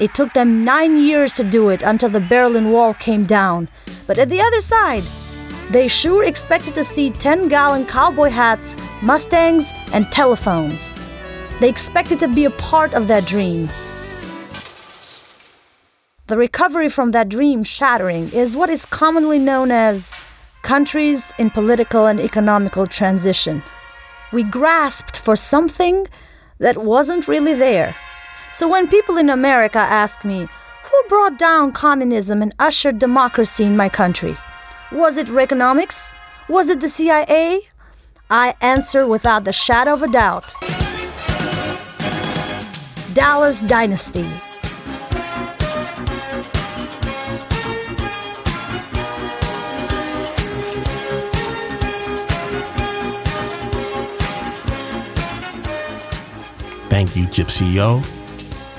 [0.00, 3.68] It took them nine years to do it until the Berlin Wall came down.
[4.08, 5.04] But at the other side,
[5.70, 10.96] they sure expected to see 10 gallon cowboy hats, Mustangs, and telephones.
[11.60, 13.68] They expected to be a part of that dream.
[16.26, 20.10] The recovery from that dream shattering is what is commonly known as
[20.62, 23.62] countries in political and economical transition.
[24.32, 26.08] We grasped for something
[26.58, 27.94] that wasn't really there.
[28.54, 30.46] So when people in America asked me,
[30.84, 34.36] who brought down communism and ushered democracy in my country?
[34.92, 36.14] Was it Reaganomics?
[36.48, 37.62] Was it the CIA?
[38.30, 40.54] I answer without the shadow of a doubt.
[43.12, 44.22] Dallas Dynasty.
[56.88, 58.23] Thank you, Gypsy O.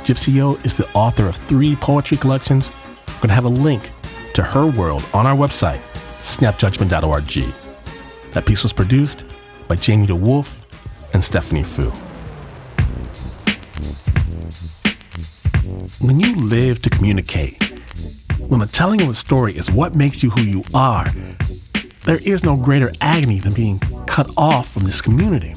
[0.06, 2.72] Gypsy O is the author of three poetry collections.
[3.08, 3.90] We're going to have a link
[4.36, 5.80] to her world on our website,
[6.20, 8.32] snapjudgment.org.
[8.34, 9.26] That piece was produced
[9.68, 10.62] by Jamie DeWolf
[11.16, 11.92] and Stephanie Foo.
[16.06, 17.64] When you live to communicate,
[18.48, 21.10] when the telling of a story is what makes you who you are,
[22.06, 25.56] there is no greater agony than being cut off from this community.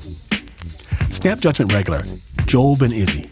[1.10, 2.00] Snap Judgment regular
[2.46, 3.30] Joel Ben Izzy,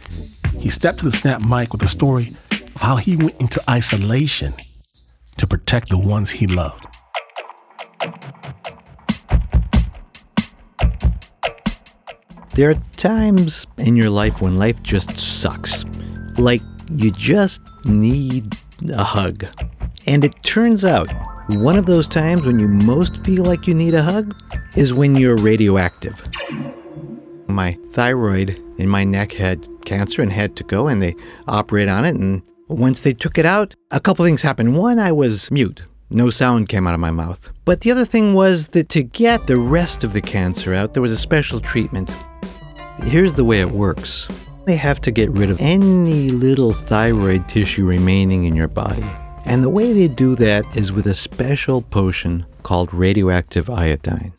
[0.58, 2.28] he stepped to the Snap mic with a story
[2.74, 4.52] of how he went into isolation
[5.38, 6.86] to protect the ones he loved.
[12.54, 15.84] There are times in your life when life just sucks.
[16.38, 18.56] Like you just need
[18.88, 19.44] a hug.
[20.06, 21.08] And it turns out
[21.48, 24.34] one of those times when you most feel like you need a hug
[24.74, 26.22] is when you're radioactive.
[27.48, 31.14] My thyroid in my neck had cancer and had to go, and they
[31.46, 32.16] operate on it.
[32.16, 34.76] And once they took it out, a couple things happened.
[34.76, 35.84] One, I was mute.
[36.10, 37.50] No sound came out of my mouth.
[37.64, 41.02] But the other thing was that to get the rest of the cancer out, there
[41.02, 42.10] was a special treatment.
[42.98, 44.28] Here's the way it works
[44.66, 49.06] they have to get rid of any little thyroid tissue remaining in your body.
[49.44, 54.32] And the way they do that is with a special potion called radioactive iodine.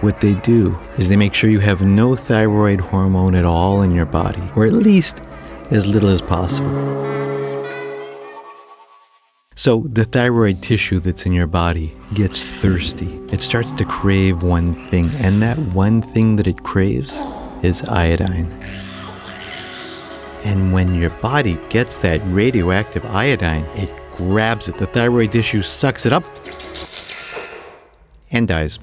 [0.00, 3.90] What they do is they make sure you have no thyroid hormone at all in
[3.90, 5.20] your body, or at least
[5.70, 6.70] as little as possible.
[9.56, 13.12] So the thyroid tissue that's in your body gets thirsty.
[13.32, 17.20] It starts to crave one thing, and that one thing that it craves
[17.64, 18.52] is iodine.
[20.44, 24.76] And when your body gets that radioactive iodine, it grabs it.
[24.76, 26.24] The thyroid tissue sucks it up
[28.30, 28.78] and dies.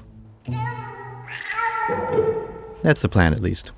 [2.86, 3.72] That's the plan, at least.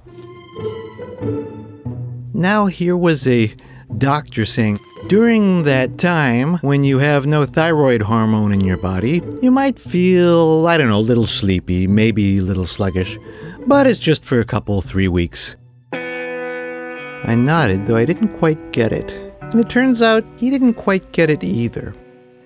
[2.34, 3.54] Now, here was a
[3.96, 9.50] doctor saying, during that time when you have no thyroid hormone in your body, you
[9.50, 13.18] might feel, I don't know, a little sleepy, maybe a little sluggish,
[13.66, 15.56] but it's just for a couple, three weeks.
[15.94, 19.10] I nodded, though I didn't quite get it.
[19.40, 21.94] And it turns out he didn't quite get it either.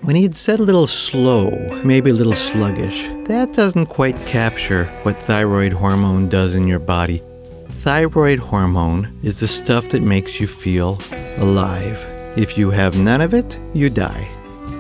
[0.03, 1.51] When he had said a little slow,
[1.85, 7.23] maybe a little sluggish, that doesn't quite capture what thyroid hormone does in your body.
[7.69, 10.99] thyroid hormone is the stuff that makes you feel
[11.37, 12.05] alive.
[12.37, 14.29] If you have none of it, you die.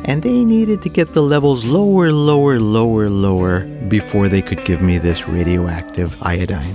[0.06, 4.82] And they needed to get the levels lower, lower, lower, lower before they could give
[4.82, 6.74] me this radioactive iodine.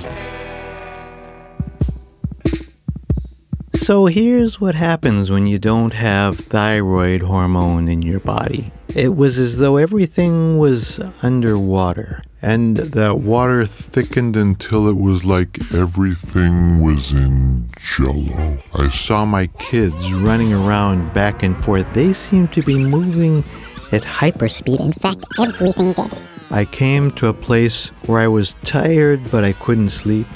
[3.79, 8.71] So here's what happens when you don't have thyroid hormone in your body.
[8.93, 12.23] It was as though everything was underwater.
[12.41, 18.57] And that water thickened until it was like everything was in jello.
[18.73, 21.87] I saw my kids running around back and forth.
[21.93, 23.43] They seemed to be moving
[23.91, 24.79] at hyperspeed.
[24.79, 26.11] In fact, everything did.
[26.49, 30.27] I came to a place where I was tired, but I couldn't sleep.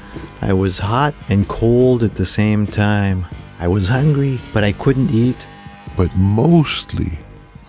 [0.41, 3.25] I was hot and cold at the same time.
[3.59, 5.47] I was hungry, but I couldn't eat.
[5.95, 7.17] But mostly,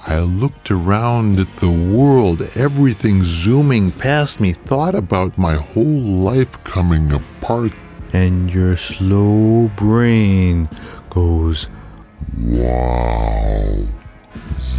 [0.05, 6.63] I looked around at the world, everything zooming past me, thought about my whole life
[6.65, 7.73] coming apart.
[8.13, 10.69] And your slow brain
[11.11, 11.69] goes,
[12.37, 13.87] Wow,
[14.35, 14.79] this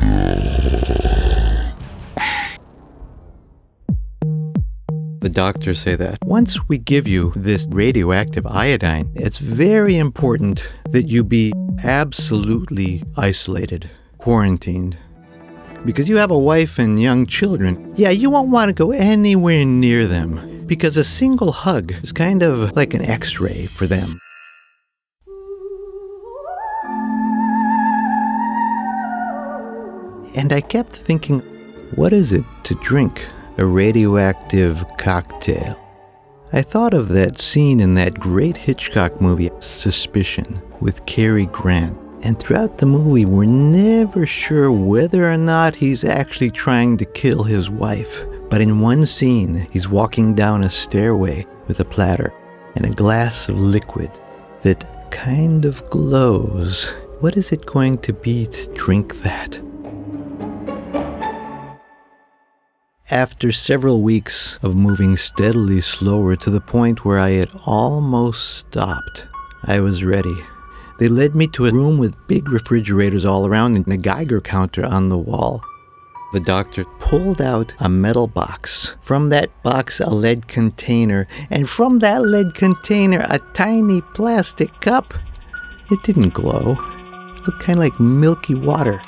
[0.00, 1.05] sucks.
[5.26, 11.08] The doctors say that once we give you this radioactive iodine, it's very important that
[11.08, 11.52] you be
[11.82, 14.96] absolutely isolated, quarantined.
[15.84, 19.64] Because you have a wife and young children, yeah, you won't want to go anywhere
[19.64, 24.20] near them because a single hug is kind of like an x ray for them.
[30.36, 31.40] And I kept thinking,
[31.96, 33.26] what is it to drink
[33.58, 35.82] a radioactive cocktail.
[36.52, 41.98] I thought of that scene in that great Hitchcock movie, Suspicion, with Cary Grant.
[42.22, 47.42] And throughout the movie, we're never sure whether or not he's actually trying to kill
[47.42, 48.24] his wife.
[48.48, 52.32] But in one scene, he's walking down a stairway with a platter
[52.74, 54.10] and a glass of liquid
[54.62, 56.92] that kind of glows.
[57.20, 59.60] What is it going to be to drink that?
[63.10, 69.26] After several weeks of moving steadily slower to the point where I had almost stopped,
[69.62, 70.34] I was ready.
[70.98, 74.84] They led me to a room with big refrigerators all around and a Geiger counter
[74.84, 75.62] on the wall.
[76.32, 78.96] The doctor pulled out a metal box.
[79.00, 85.14] From that box, a lead container, and from that lead container, a tiny plastic cup.
[85.92, 86.76] It didn't glow.
[87.36, 89.00] It looked kind of like milky water.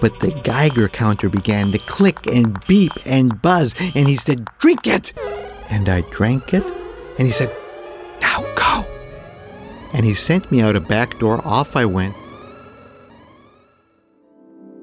[0.00, 4.86] But the Geiger counter began to click and beep and buzz, and he said, Drink
[4.86, 5.12] it!
[5.70, 6.64] And I drank it,
[7.18, 7.54] and he said,
[8.20, 8.86] Now go!
[9.92, 11.40] And he sent me out a back door.
[11.44, 12.14] Off I went.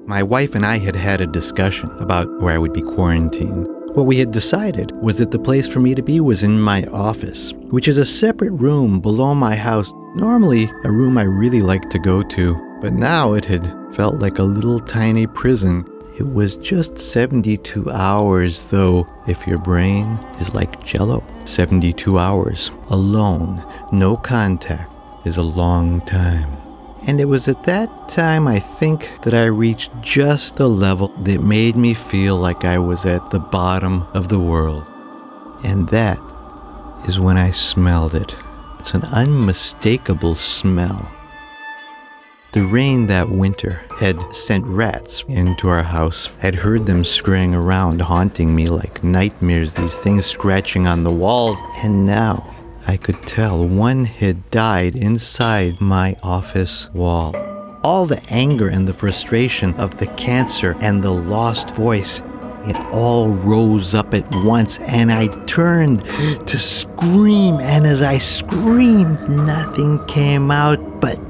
[0.06, 3.66] My wife and I had had a discussion about where I would be quarantined.
[3.96, 6.84] What we had decided was that the place for me to be was in my
[6.84, 11.88] office, which is a separate room below my house, normally a room I really like
[11.90, 15.84] to go to, but now it had felt like a little tiny prison.
[16.18, 21.24] It was just 72 hours, though, if your brain is like jello.
[21.44, 24.92] 72 hours alone, no contact,
[25.26, 26.56] is a long time.
[27.06, 31.40] And it was at that time, I think, that I reached just the level that
[31.40, 34.84] made me feel like I was at the bottom of the world.
[35.64, 36.18] And that
[37.06, 38.34] is when I smelled it.
[38.80, 41.08] It's an unmistakable smell.
[42.56, 46.30] The rain that winter had sent rats into our house.
[46.42, 51.60] I'd heard them scurrying around, haunting me like nightmares, these things scratching on the walls.
[51.84, 52.50] And now
[52.88, 57.36] I could tell one had died inside my office wall.
[57.84, 62.22] All the anger and the frustration of the cancer and the lost voice
[62.66, 67.58] it all rose up at once, and I turned to scream.
[67.60, 71.25] And as I screamed, nothing came out but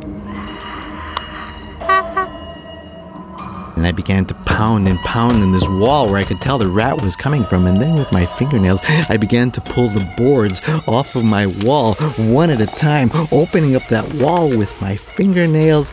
[3.77, 6.67] and I began to pound and pound in this wall where I could tell the
[6.67, 7.67] rat was coming from.
[7.67, 11.95] And then with my fingernails, I began to pull the boards off of my wall
[12.17, 15.93] one at a time, opening up that wall with my fingernails.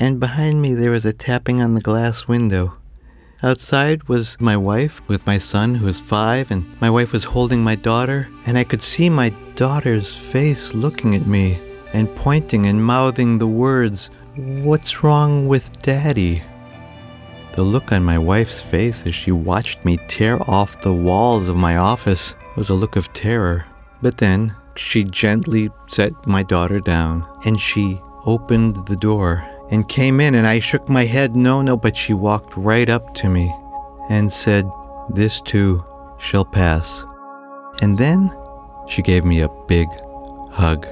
[0.00, 2.78] And behind me, there was a tapping on the glass window.
[3.42, 7.62] Outside was my wife with my son, who was five, and my wife was holding
[7.62, 11.60] my daughter, and I could see my daughter's face looking at me
[11.92, 16.42] and pointing and mouthing the words, What's wrong with Daddy?
[17.54, 21.56] The look on my wife's face as she watched me tear off the walls of
[21.56, 23.64] my office was a look of terror.
[24.02, 30.20] But then she gently set my daughter down and she opened the door and came
[30.20, 33.54] in, and I shook my head, no, no, but she walked right up to me
[34.10, 34.68] and said,
[35.10, 35.84] This too
[36.18, 37.04] shall pass.
[37.82, 38.36] And then
[38.88, 39.86] she gave me a big
[40.50, 40.86] hug.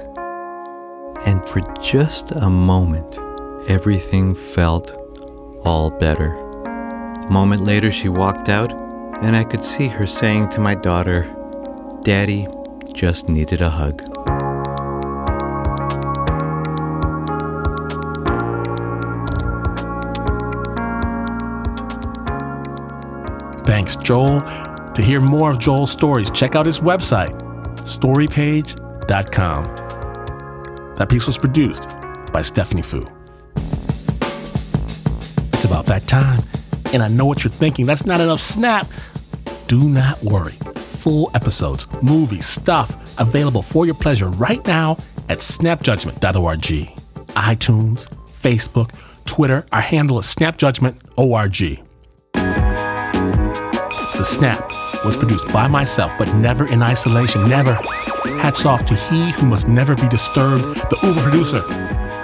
[1.25, 3.19] And for just a moment,
[3.67, 4.91] everything felt
[5.65, 6.33] all better.
[6.35, 8.71] A moment later, she walked out,
[9.23, 11.33] and I could see her saying to my daughter,
[12.03, 12.47] Daddy
[12.93, 14.01] just needed a hug.
[23.65, 24.41] Thanks, Joel.
[24.93, 27.39] To hear more of Joel's stories, check out his website,
[27.79, 29.63] storypage.com.
[30.95, 31.89] That piece was produced
[32.31, 33.03] by Stephanie Foo.
[35.73, 36.43] About that time,
[36.93, 37.87] and I know what you're thinking.
[37.87, 38.87] That's not enough snap.
[39.67, 40.51] Do not worry.
[41.01, 44.97] Full episodes, movies, stuff available for your pleasure right now
[45.29, 46.61] at snapjudgment.org.
[46.61, 48.07] iTunes,
[48.39, 48.91] Facebook,
[49.25, 51.83] Twitter, our handle is snapjudgment.org.
[54.17, 54.71] The Snap
[55.03, 57.73] was produced by myself, but never in isolation, never.
[58.43, 61.61] Hats off to he who must never be disturbed, the Uber producer,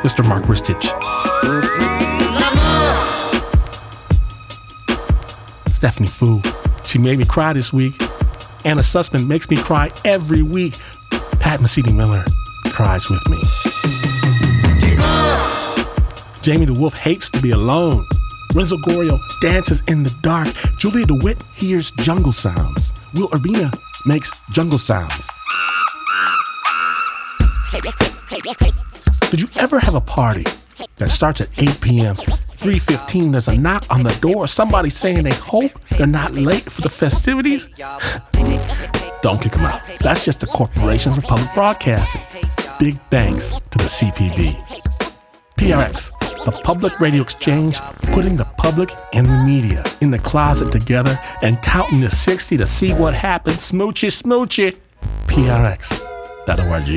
[0.03, 0.23] Mr.
[0.23, 1.98] Mark Ristich.
[5.79, 6.41] Stephanie Foo,
[6.83, 7.93] she made me cry this week.
[8.65, 10.73] Anna Sussman makes me cry every week.
[11.39, 12.25] Pat Mesiti-Miller
[12.65, 13.37] cries with me.
[16.41, 18.05] Jamie DeWolf hates to be alone.
[18.53, 20.49] Renzo Gorio dances in the dark.
[20.79, 22.91] Julia DeWitt hears jungle sounds.
[23.13, 23.73] Will Urbina
[24.05, 25.29] makes jungle sounds.
[29.31, 30.43] Did you ever have a party
[30.97, 32.17] that starts at 8 p.m.,
[32.59, 36.81] 3.15, there's a knock on the door, somebody saying they hope they're not late for
[36.81, 37.69] the festivities?
[39.21, 39.81] Don't kick them out.
[39.99, 42.21] That's just the Corporations for Public Broadcasting.
[42.79, 44.55] Big thanks to the CPB.
[45.57, 47.79] PRX, the Public Radio Exchange,
[48.13, 52.67] putting the public and the media in the closet together and counting to 60 to
[52.67, 53.57] see what happens.
[53.57, 54.79] Smoochy, smoochy.
[55.27, 56.89] PRX.org.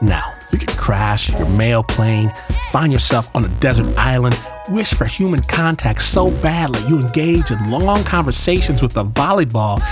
[0.00, 2.32] Now, you can crash your mail plane,
[2.70, 4.38] find yourself on a desert island,
[4.68, 9.82] wish for human contact so badly you engage in long conversations with a volleyball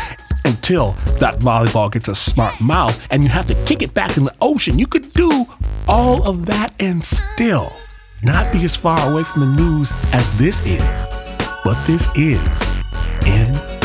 [0.44, 4.24] until that volleyball gets a smart mouth and you have to kick it back in
[4.24, 4.78] the ocean.
[4.78, 5.46] You could do
[5.88, 7.72] all of that and still
[8.22, 11.06] not be as far away from the news as this is.
[11.64, 12.40] But this is
[13.26, 13.79] in